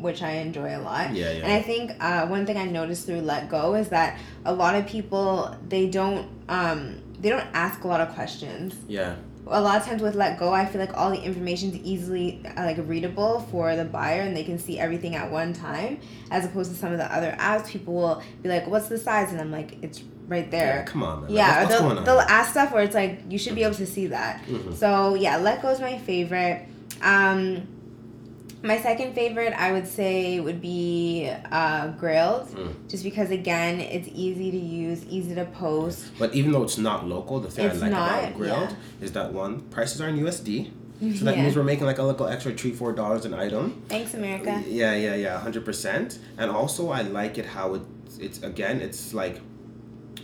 which 0.00 0.22
I 0.22 0.32
enjoy 0.32 0.76
a 0.76 0.80
lot. 0.80 1.14
Yeah, 1.14 1.30
yeah. 1.32 1.44
And 1.44 1.52
I 1.52 1.62
think 1.62 1.92
uh, 2.00 2.26
one 2.26 2.46
thing 2.46 2.56
I 2.56 2.64
noticed 2.64 3.06
through 3.06 3.20
Let 3.20 3.48
Go 3.48 3.74
is 3.74 3.88
that 3.90 4.18
a 4.44 4.52
lot 4.52 4.74
of 4.74 4.86
people 4.86 5.54
they 5.68 5.88
don't 5.88 6.28
um, 6.48 7.00
they 7.20 7.28
don't 7.28 7.46
ask 7.52 7.84
a 7.84 7.88
lot 7.88 8.00
of 8.00 8.14
questions. 8.14 8.74
Yeah, 8.88 9.16
a 9.46 9.60
lot 9.60 9.80
of 9.80 9.84
times 9.86 10.00
with 10.02 10.14
let 10.14 10.38
go 10.38 10.52
i 10.52 10.64
feel 10.66 10.80
like 10.80 10.96
all 10.96 11.10
the 11.10 11.20
information 11.20 11.70
is 11.70 11.76
easily 11.78 12.40
uh, 12.56 12.62
like 12.64 12.76
readable 12.86 13.40
for 13.50 13.74
the 13.74 13.84
buyer 13.84 14.20
and 14.20 14.36
they 14.36 14.44
can 14.44 14.58
see 14.58 14.78
everything 14.78 15.16
at 15.16 15.28
one 15.30 15.52
time 15.52 15.98
as 16.30 16.44
opposed 16.44 16.70
to 16.70 16.76
some 16.76 16.92
of 16.92 16.98
the 16.98 17.12
other 17.16 17.34
apps 17.38 17.66
people 17.66 17.94
will 17.94 18.22
be 18.42 18.48
like 18.48 18.66
what's 18.68 18.88
the 18.88 18.98
size 18.98 19.32
and 19.32 19.40
i'm 19.40 19.50
like 19.50 19.82
it's 19.82 20.04
right 20.28 20.44
yeah. 20.44 20.50
there 20.50 20.84
Come 20.86 21.02
on, 21.02 21.22
man. 21.22 21.30
yeah, 21.32 21.64
what's, 21.64 21.80
they'll, 21.80 22.02
they'll 22.04 22.20
ask 22.20 22.50
stuff 22.52 22.70
where 22.72 22.84
it's 22.84 22.94
like 22.94 23.22
you 23.30 23.38
should 23.38 23.54
be 23.56 23.64
able 23.64 23.74
to 23.76 23.86
see 23.86 24.06
that 24.08 24.44
Mhm. 24.44 24.74
so 24.76 25.14
yeah 25.14 25.38
let 25.38 25.62
go 25.62 25.70
is 25.70 25.80
my 25.80 25.98
favorite 25.98 26.68
um 27.02 27.66
my 28.62 28.78
second 28.78 29.14
favorite 29.14 29.52
i 29.54 29.72
would 29.72 29.86
say 29.86 30.38
would 30.40 30.60
be 30.60 31.30
uh 31.50 31.88
grailed 31.92 32.46
Mm. 32.50 32.74
just 32.88 33.02
because 33.04 33.30
again 33.30 33.80
it's 33.80 34.08
easy 34.14 34.50
to 34.50 34.56
use 34.58 35.04
easy 35.06 35.34
to 35.34 35.44
post 35.46 36.04
But 36.18 36.34
even 36.34 36.52
though 36.52 36.62
it's 36.62 36.78
not 36.78 37.06
local, 37.06 37.40
the 37.40 37.50
thing 37.50 37.66
It's 37.66 37.78
I 37.78 37.82
like 37.86 37.90
not, 37.92 38.18
about 38.24 38.38
Grailed 38.38 38.76
is 39.00 39.12
that 39.12 39.32
one 39.32 39.60
prices 39.70 40.00
are 40.02 40.08
in 40.08 40.16
USD, 40.18 40.70
so 41.18 41.24
that 41.24 41.36
Yeah. 41.36 41.42
means 41.42 41.56
we're 41.56 41.62
making 41.62 41.86
like 41.86 41.98
a 41.98 42.02
little 42.02 42.26
extra 42.26 42.52
three 42.52 42.72
four 42.72 42.92
dollars 42.92 43.24
an 43.24 43.32
item. 43.34 43.82
thanks 43.88 44.12
america 44.14 44.62
Yeah, 44.68 44.94
yeah, 44.94 45.14
yeah, 45.14 45.38
hundred 45.38 45.64
percent. 45.64 46.18
And 46.36 46.50
also, 46.50 46.90
I 46.90 47.00
like 47.02 47.38
it 47.38 47.46
how 47.46 47.74
it 47.76 47.82
it's 48.18 48.42
again 48.42 48.80
it's 48.82 49.14
like 49.14 49.40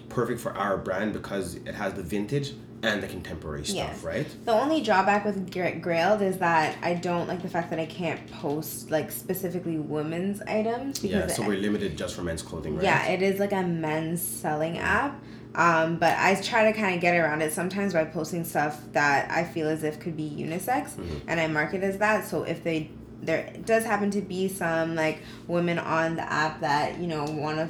perfect 0.09 0.41
for 0.41 0.53
our 0.53 0.77
brand 0.77 1.13
because 1.13 1.55
it 1.69 1.75
has 1.75 1.95
the 1.95 2.03
vintage 2.03 2.49
and 2.87 3.03
the 3.03 3.07
contemporary 3.07 3.65
stuff, 3.65 3.77
Yes. 3.77 4.03
right? 4.05 4.27
The 4.45 4.53
only 4.53 4.81
drawback 4.83 5.25
with 5.25 5.53
Gra- 5.53 5.73
Grailed 5.81 6.23
is 6.23 6.39
that 6.39 6.77
I 6.83 6.95
don't 6.95 7.27
like 7.29 7.43
the 7.43 7.49
fact 7.49 7.71
that 7.71 7.79
I 7.79 7.87
can't 7.87 8.31
post 8.33 8.91
like 8.91 9.11
specifically 9.11 9.79
women's 9.79 10.41
items 10.43 11.03
Yeah, 11.03 11.27
so 11.27 11.43
it- 11.43 11.49
we're 11.49 11.59
limited 11.59 11.97
just 11.97 12.15
for 12.15 12.23
men's 12.23 12.43
clothing, 12.43 12.77
right? 12.77 12.85
yeah, 12.85 13.07
it 13.07 13.23
is 13.23 13.41
like 13.41 13.53
a 13.53 13.63
men's 13.63 14.23
selling 14.23 14.79
app. 14.79 15.21
Um, 15.55 15.97
but 15.97 16.15
I 16.19 16.35
try 16.35 16.71
to 16.71 16.79
kind 16.79 16.95
of 16.95 17.01
get 17.01 17.17
around 17.17 17.41
it 17.41 17.53
sometimes 17.53 17.95
by 17.95 18.05
posting 18.05 18.45
stuff 18.45 18.79
that 18.93 19.31
I 19.31 19.43
feel 19.45 19.69
as 19.69 19.83
if 19.85 19.99
could 19.99 20.15
be 20.17 20.29
unisex, 20.39 20.91
Mhm. 20.97 21.21
and 21.27 21.41
I 21.41 21.47
market 21.47 21.83
as 21.83 21.99
that. 21.99 22.27
So 22.27 22.43
if 22.43 22.63
they 22.63 22.91
there 23.23 23.51
does 23.65 23.83
happen 23.83 24.11
to 24.11 24.21
be 24.21 24.47
some 24.47 24.95
like 24.95 25.21
women 25.49 25.79
on 25.79 26.17
the 26.17 26.33
app 26.33 26.61
that 26.61 26.99
you 27.01 27.07
know 27.07 27.25
want 27.25 27.57
to 27.57 27.69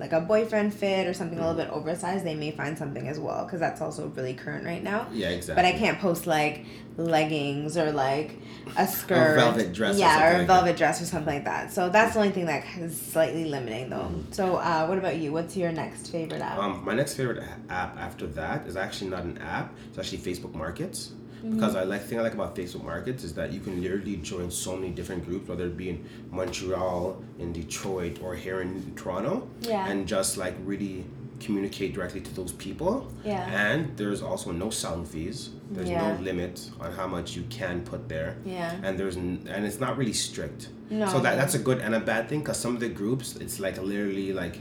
like 0.00 0.12
a 0.12 0.20
boyfriend 0.20 0.72
fit 0.72 1.06
or 1.06 1.12
something 1.12 1.38
a 1.38 1.42
little 1.46 1.62
bit 1.62 1.70
oversized, 1.70 2.24
they 2.24 2.34
may 2.34 2.50
find 2.50 2.76
something 2.76 3.06
as 3.06 3.20
well 3.20 3.44
because 3.44 3.60
that's 3.60 3.82
also 3.82 4.08
really 4.16 4.32
current 4.32 4.64
right 4.64 4.82
now. 4.82 5.06
Yeah, 5.12 5.28
exactly. 5.28 5.62
But 5.62 5.74
I 5.74 5.78
can't 5.78 5.98
post 6.00 6.26
like 6.26 6.64
leggings 6.96 7.76
or 7.76 7.92
like 7.92 8.36
a 8.76 8.86
skirt, 8.86 9.36
velvet 9.36 9.72
dress 9.72 9.96
or 9.96 9.98
yeah, 10.00 10.14
something 10.14 10.30
or 10.30 10.34
a 10.34 10.38
like 10.38 10.46
velvet 10.46 10.76
dress 10.76 11.02
or 11.02 11.04
something 11.04 11.34
like 11.34 11.44
that. 11.44 11.72
So 11.72 11.90
that's 11.90 12.14
the 12.14 12.20
only 12.20 12.32
thing 12.32 12.46
that 12.46 12.64
is 12.78 12.98
slightly 12.98 13.44
limiting, 13.44 13.90
though. 13.90 14.10
Mhm. 14.10 14.34
So, 14.34 14.56
uh, 14.56 14.86
what 14.86 14.96
about 14.96 15.16
you? 15.16 15.32
What's 15.32 15.56
your 15.56 15.70
next 15.70 16.08
favorite 16.08 16.40
app? 16.40 16.58
Um, 16.58 16.82
my 16.84 16.94
next 16.94 17.14
favorite 17.14 17.42
app 17.68 17.98
after 17.98 18.26
that 18.28 18.66
is 18.66 18.76
actually 18.76 19.10
not 19.10 19.24
an 19.24 19.38
app. 19.38 19.74
It's 19.88 19.98
actually 19.98 20.18
Facebook 20.18 20.54
Markets. 20.54 21.12
Mm-hmm. 21.40 21.54
Because 21.54 21.74
I 21.76 21.84
like 21.84 22.02
thing 22.02 22.18
I 22.18 22.22
like 22.22 22.34
about 22.34 22.54
Facebook 22.54 22.84
Markets 22.84 23.24
is 23.24 23.32
that 23.34 23.52
you 23.52 23.60
can 23.60 23.80
literally 23.82 24.16
join 24.16 24.50
so 24.50 24.76
many 24.76 24.90
different 24.90 25.24
groups, 25.26 25.48
whether 25.48 25.64
it 25.66 25.76
be 25.76 25.88
in 25.90 26.04
Montreal, 26.30 27.22
in 27.38 27.52
Detroit, 27.52 28.20
or 28.22 28.34
here 28.34 28.60
in 28.60 28.92
Toronto, 28.96 29.48
yeah, 29.62 29.86
and 29.88 30.06
just 30.06 30.36
like 30.36 30.54
really 30.64 31.04
communicate 31.38 31.94
directly 31.94 32.20
to 32.20 32.34
those 32.34 32.52
people. 32.52 33.10
yeah, 33.24 33.70
And 33.70 33.96
there's 33.96 34.20
also 34.22 34.52
no 34.52 34.68
selling 34.68 35.06
fees. 35.06 35.50
There's 35.70 35.88
Yeah. 35.88 36.14
no 36.16 36.22
limit 36.22 36.70
on 36.80 36.92
how 36.92 37.06
much 37.06 37.34
you 37.36 37.44
can 37.48 37.80
put 37.82 38.08
there, 38.08 38.36
yeah. 38.44 38.74
and 38.82 38.98
there's 38.98 39.16
n- 39.16 39.46
and 39.48 39.64
it's 39.64 39.80
not 39.80 39.96
really 39.96 40.12
strict. 40.12 40.68
No, 40.90 41.06
So 41.08 41.20
that 41.20 41.36
that's 41.36 41.54
a 41.54 41.58
good 41.58 41.78
and 41.78 41.94
a 41.94 42.00
bad 42.00 42.28
thing 42.28 42.40
because 42.40 42.58
some 42.58 42.74
of 42.74 42.80
the 42.80 42.88
groups 42.90 43.36
it's 43.36 43.58
like 43.60 43.80
literally 43.80 44.32
like 44.34 44.56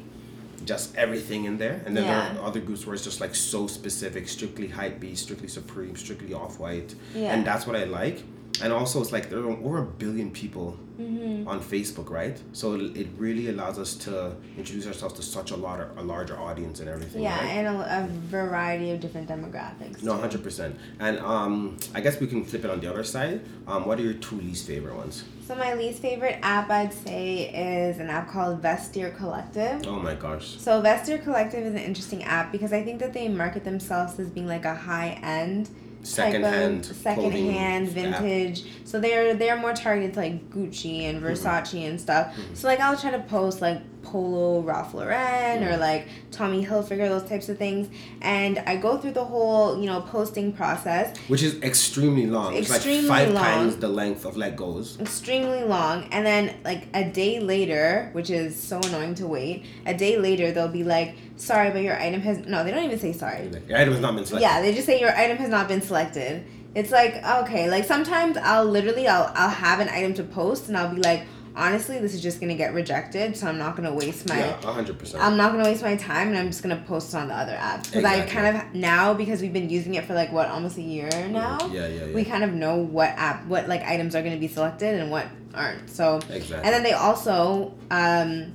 just 0.59 0.95
everything 0.95 1.45
in 1.45 1.57
there, 1.57 1.81
and 1.85 1.95
then 1.95 2.05
there 2.05 2.17
are 2.17 2.45
other 2.45 2.59
groups 2.59 2.85
where 2.85 2.93
it's 2.93 3.03
just 3.03 3.21
like 3.21 3.35
so 3.35 3.67
specific, 3.67 4.27
strictly 4.27 4.67
hype 4.67 4.99
beast, 4.99 5.23
strictly 5.23 5.47
supreme, 5.47 5.95
strictly 5.95 6.33
off 6.33 6.59
white, 6.59 6.95
yeah. 7.13 7.33
and 7.33 7.45
that's 7.45 7.65
what 7.65 7.75
I 7.75 7.85
like. 7.85 8.23
And 8.61 8.73
also, 8.73 9.01
it's 9.01 9.11
like 9.11 9.29
there 9.29 9.39
are 9.39 9.49
over 9.49 9.79
a 9.79 9.85
billion 9.85 10.31
people 10.31 10.77
mm-hmm. 10.99 11.47
on 11.47 11.59
Facebook, 11.61 12.09
right? 12.09 12.39
So 12.53 12.75
it, 12.75 12.97
it 12.97 13.07
really 13.17 13.49
allows 13.49 13.79
us 13.79 13.95
to 14.05 14.35
introduce 14.57 14.87
ourselves 14.87 15.15
to 15.15 15.23
such 15.23 15.51
a 15.51 15.55
lot 15.55 15.79
a 15.97 16.01
larger 16.01 16.37
audience 16.37 16.79
and 16.79 16.89
everything. 16.89 17.23
Yeah, 17.23 17.37
right? 17.39 17.49
and 17.49 17.67
a, 17.67 18.03
a 18.03 18.07
variety 18.07 18.91
of 18.91 18.99
different 18.99 19.29
demographics. 19.29 20.03
No, 20.03 20.15
hundred 20.15 20.43
percent. 20.43 20.77
And 20.99 21.19
um, 21.19 21.77
I 21.93 22.01
guess 22.01 22.19
we 22.19 22.27
can 22.27 22.43
flip 22.43 22.65
it 22.65 22.69
on 22.69 22.79
the 22.79 22.89
other 22.89 23.03
side. 23.03 23.41
Um, 23.67 23.85
what 23.85 23.99
are 23.99 24.03
your 24.03 24.13
two 24.13 24.35
least 24.37 24.67
favorite 24.67 24.95
ones? 24.95 25.23
So 25.49 25.55
my 25.55 25.73
least 25.73 25.99
favorite 25.99 26.37
app 26.43 26.69
I'd 26.69 26.93
say 26.93 27.49
is 27.49 27.97
an 27.97 28.09
app 28.09 28.29
called 28.29 28.61
Vestiaire 28.61 29.17
Collective. 29.17 29.87
Oh 29.87 29.99
my 29.99 30.13
gosh. 30.13 30.57
So 30.59 30.79
Vestiaire 30.79 31.23
Collective 31.23 31.65
is 31.65 31.73
an 31.73 31.79
interesting 31.79 32.23
app 32.23 32.51
because 32.51 32.71
I 32.71 32.83
think 32.83 32.99
that 32.99 33.13
they 33.13 33.27
market 33.29 33.63
themselves 33.63 34.19
as 34.19 34.29
being 34.29 34.47
like 34.47 34.65
a 34.65 34.75
high 34.75 35.19
end 35.23 35.69
Secondhand 36.01 36.85
second 36.85 37.31
hand 37.33 37.87
clothing 37.87 38.13
app. 38.13 38.21
vintage. 38.21 38.63
So 38.85 38.99
they're 38.99 39.33
they're 39.35 39.57
more 39.57 39.73
targeted 39.73 40.13
to 40.13 40.19
like 40.19 40.49
Gucci 40.49 41.01
and 41.03 41.21
Versace 41.21 41.87
and 41.87 41.99
stuff. 41.99 42.33
Mhm. 42.35 42.55
So 42.57 42.67
like 42.67 42.79
I'll 42.79 42.97
try 42.97 43.11
to 43.11 43.19
post 43.19 43.61
like 43.61 43.81
Polo 44.01 44.61
Ralph 44.61 44.93
Lauren 44.93 45.63
or 45.63 45.77
like 45.77 46.07
Tommy 46.31 46.65
Hilfiger, 46.65 47.07
those 47.09 47.27
types 47.27 47.49
of 47.49 47.57
things. 47.57 47.89
And 48.21 48.59
I 48.59 48.75
go 48.75 48.97
through 48.97 49.11
the 49.11 49.23
whole, 49.23 49.79
you 49.79 49.85
know, 49.85 50.01
posting 50.01 50.53
process. 50.53 51.17
Which 51.27 51.43
is 51.43 51.61
extremely 51.61 52.25
long. 52.27 52.55
Extremely 52.55 52.99
it's 52.99 53.09
like 53.09 53.25
five 53.25 53.33
long. 53.33 53.43
times 53.43 53.77
the 53.77 53.87
length 53.87 54.25
of 54.25 54.37
Let 54.37 54.55
Goes. 54.55 54.99
Extremely 54.99 55.63
long. 55.63 56.05
And 56.11 56.25
then 56.25 56.55
like 56.63 56.87
a 56.93 57.09
day 57.09 57.39
later, 57.39 58.09
which 58.13 58.29
is 58.29 58.55
so 58.55 58.79
annoying 58.79 59.15
to 59.15 59.27
wait, 59.27 59.65
a 59.85 59.93
day 59.93 60.17
later 60.17 60.51
they'll 60.51 60.67
be 60.67 60.83
like, 60.83 61.15
sorry, 61.35 61.71
but 61.71 61.81
your 61.81 61.99
item 61.99 62.21
has 62.21 62.39
no, 62.45 62.63
they 62.63 62.71
don't 62.71 62.83
even 62.83 62.99
say 62.99 63.13
sorry. 63.13 63.49
Your 63.67 63.77
item 63.77 63.93
has 63.93 64.01
not 64.01 64.15
been 64.15 64.25
selected. 64.25 64.45
Yeah, 64.45 64.61
they 64.61 64.73
just 64.73 64.85
say 64.85 64.99
your 64.99 65.15
item 65.15 65.37
has 65.37 65.49
not 65.49 65.67
been 65.67 65.81
selected. 65.81 66.45
It's 66.75 66.91
like 66.91 67.15
okay, 67.25 67.69
like 67.69 67.85
sometimes 67.85 68.37
I'll 68.37 68.65
literally 68.65 69.07
I'll 69.07 69.31
I'll 69.35 69.49
have 69.49 69.79
an 69.79 69.89
item 69.89 70.13
to 70.15 70.23
post 70.23 70.67
and 70.67 70.77
I'll 70.77 70.93
be 70.93 71.01
like, 71.01 71.25
honestly, 71.59 71.99
this 71.99 72.13
is 72.13 72.21
just 72.21 72.39
gonna 72.39 72.55
get 72.55 72.73
rejected, 72.73 73.35
so 73.35 73.47
I'm 73.47 73.57
not 73.57 73.75
gonna 73.75 73.93
waste 73.93 74.27
my 74.29 74.39
Yeah, 74.39 74.61
hundred 74.61 74.97
percent. 74.97 75.21
I'm 75.21 75.37
not 75.37 75.51
gonna 75.51 75.65
waste 75.65 75.83
my 75.83 75.95
time 75.97 76.29
and 76.29 76.37
I'm 76.37 76.47
just 76.47 76.63
gonna 76.63 76.81
post 76.87 77.13
it 77.13 77.17
on 77.17 77.27
the 77.27 77.35
other 77.35 77.53
app 77.53 77.83
because 77.83 78.05
I 78.05 78.25
kind 78.25 78.55
of 78.55 78.73
now 78.73 79.13
because 79.13 79.41
we've 79.41 79.53
been 79.53 79.69
using 79.69 79.95
it 79.95 80.05
for 80.05 80.13
like 80.13 80.31
what 80.31 80.47
almost 80.47 80.77
a 80.77 80.81
year 80.81 81.09
now. 81.27 81.59
Yeah, 81.71 81.87
yeah, 81.87 82.05
yeah. 82.05 82.13
We 82.15 82.23
kind 82.23 82.43
of 82.43 82.53
know 82.53 82.77
what 82.77 83.09
app, 83.09 83.45
what 83.45 83.67
like 83.67 83.83
items 83.83 84.15
are 84.15 84.23
gonna 84.23 84.37
be 84.37 84.47
selected 84.47 84.99
and 84.99 85.11
what 85.11 85.27
aren't. 85.53 85.89
So 85.89 86.17
exactly. 86.29 86.55
and 86.55 86.73
then 86.73 86.83
they 86.83 86.93
also 86.93 87.75
um, 87.91 88.53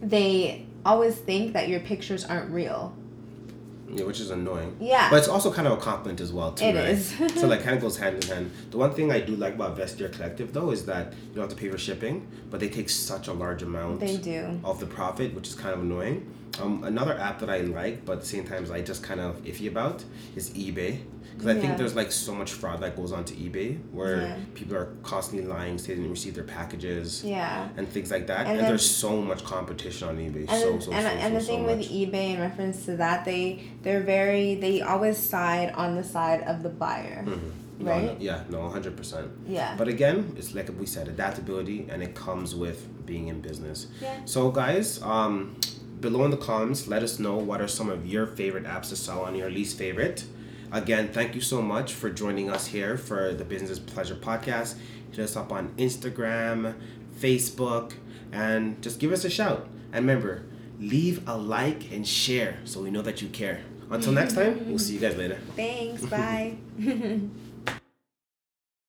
they 0.00 0.66
always 0.84 1.16
think 1.16 1.52
that 1.54 1.68
your 1.68 1.80
pictures 1.80 2.24
aren't 2.24 2.50
real. 2.50 2.96
Yeah, 3.88 4.04
which 4.04 4.20
is 4.20 4.30
annoying. 4.30 4.76
Yeah. 4.80 5.08
But 5.10 5.16
it's 5.20 5.28
also 5.28 5.52
kind 5.52 5.66
of 5.68 5.74
a 5.78 5.80
compliment 5.80 6.20
as 6.20 6.32
well, 6.32 6.52
too, 6.52 6.64
It 6.66 6.74
right? 6.76 6.88
is. 6.88 7.14
so 7.40 7.46
like 7.46 7.62
kind 7.66 7.76
of 7.76 7.82
goes 7.82 7.96
hand 7.98 8.22
in 8.22 8.28
hand. 8.30 8.50
The 8.70 8.78
one 8.78 8.92
thing 8.94 9.10
I 9.12 9.20
do 9.20 9.36
like 9.36 9.54
about 9.54 9.76
Vestiaire 9.78 10.12
Collective 10.12 10.52
though 10.52 10.70
is 10.70 10.86
that 10.86 11.12
you 11.12 11.34
don't 11.34 11.42
have 11.48 11.50
to 11.50 11.56
pay 11.56 11.68
for 11.70 11.78
shipping, 11.78 12.26
but 12.50 12.60
they 12.60 12.68
take 12.68 12.88
such 12.90 13.28
a 13.28 13.32
large 13.32 13.62
amount 13.62 14.00
They 14.00 14.16
do. 14.16 14.60
of 14.64 14.80
the 14.80 14.86
profit, 14.86 15.34
which 15.34 15.48
is 15.48 15.54
kind 15.54 15.74
of 15.74 15.80
annoying. 15.80 16.26
Um, 16.62 16.84
another 16.84 17.18
app 17.18 17.40
that 17.40 17.50
I 17.50 17.58
like, 17.60 18.04
but 18.04 18.14
at 18.14 18.20
the 18.20 18.26
same 18.26 18.44
time 18.46 18.66
I 18.72 18.80
just 18.80 19.02
kind 19.02 19.20
of 19.20 19.42
iffy 19.44 19.68
about, 19.68 20.04
is 20.34 20.50
eBay. 20.50 21.00
Because 21.34 21.54
I 21.54 21.60
think 21.60 21.76
there's 21.76 21.94
like 21.94 22.10
so 22.12 22.34
much 22.34 22.52
fraud 22.52 22.80
that 22.80 22.96
goes 22.96 23.12
onto 23.12 23.34
eBay 23.34 23.78
where 23.92 24.22
Yeah. 24.22 24.36
people 24.54 24.74
are 24.74 24.86
constantly 25.02 25.46
lying, 25.46 25.76
saying 25.76 25.98
they 25.98 26.02
didn't 26.04 26.10
receive 26.10 26.34
their 26.34 26.44
packages 26.44 27.22
Yeah. 27.22 27.68
and 27.76 27.86
things 27.86 28.10
like 28.10 28.26
that. 28.28 28.40
And 28.46 28.48
And, 28.52 28.60
then- 28.60 28.68
there's 28.68 28.88
so 28.88 29.20
much 29.20 29.44
competition 29.44 30.08
on 30.08 30.16
eBay. 30.16 30.48
And, 30.48 30.50
so, 30.50 30.70
then- 30.70 30.80
so, 30.80 30.92
and, 30.92 31.02
so, 31.02 31.08
and 31.10 31.22
so, 31.34 31.38
the 31.38 31.40
so 31.40 31.46
thing 31.46 31.64
with 31.66 31.80
eBay 31.90 32.34
in 32.34 32.40
reference 32.40 32.86
to 32.86 32.96
that, 32.96 33.26
they 33.26 33.62
they're 33.82 34.00
very 34.02 34.54
they 34.54 34.80
always 34.80 35.18
side 35.18 35.72
on 35.74 35.94
the 35.96 36.04
side 36.04 36.40
of 36.44 36.62
the 36.62 36.70
buyer, 36.70 37.22
Mhm. 37.26 37.40
No, 37.80 37.90
right? 37.90 38.04
no, 38.04 38.16
yeah, 38.18 38.40
no, 38.48 38.60
100%. 38.62 39.28
Yeah. 39.46 39.74
But 39.76 39.88
again, 39.88 40.32
it's 40.38 40.54
like 40.54 40.70
we 40.80 40.86
said, 40.86 41.06
adaptability, 41.08 41.86
and 41.90 42.02
it 42.02 42.14
comes 42.14 42.54
with 42.54 42.86
being 43.04 43.28
in 43.28 43.42
business. 43.42 43.88
Yeah. 44.00 44.14
So, 44.24 44.50
guys, 44.50 45.02
um, 45.02 45.56
below 46.00 46.24
in 46.24 46.30
the 46.30 46.36
comments, 46.36 46.86
let 46.86 47.02
us 47.02 47.18
know 47.18 47.36
what 47.36 47.60
are 47.60 47.68
some 47.68 47.88
of 47.88 48.06
your 48.06 48.26
favorite 48.26 48.64
apps 48.64 48.88
to 48.90 48.96
sell 48.96 49.22
on 49.22 49.34
your 49.34 49.50
least 49.50 49.78
favorite. 49.78 50.24
Again, 50.72 51.08
thank 51.12 51.34
you 51.34 51.40
so 51.40 51.62
much 51.62 51.92
for 51.92 52.10
joining 52.10 52.50
us 52.50 52.66
here 52.66 52.96
for 52.98 53.32
the 53.32 53.44
Business 53.44 53.78
Pleasure 53.78 54.16
Podcast. 54.16 54.76
Hit 55.10 55.20
us 55.20 55.36
up 55.36 55.52
on 55.52 55.68
Instagram, 55.76 56.74
Facebook, 57.18 57.92
and 58.32 58.82
just 58.82 58.98
give 58.98 59.12
us 59.12 59.24
a 59.24 59.30
shout. 59.30 59.68
And 59.92 60.06
remember, 60.06 60.44
leave 60.80 61.26
a 61.28 61.36
like 61.36 61.92
and 61.92 62.06
share 62.06 62.58
so 62.64 62.82
we 62.82 62.90
know 62.90 63.02
that 63.02 63.22
you 63.22 63.28
care. 63.28 63.60
Until 63.90 64.12
next 64.12 64.34
time, 64.34 64.68
we'll 64.68 64.80
see 64.80 64.94
you 64.94 65.00
guys 65.00 65.16
later. 65.16 65.38
Thanks. 65.54 66.04
Bye. 66.06 66.58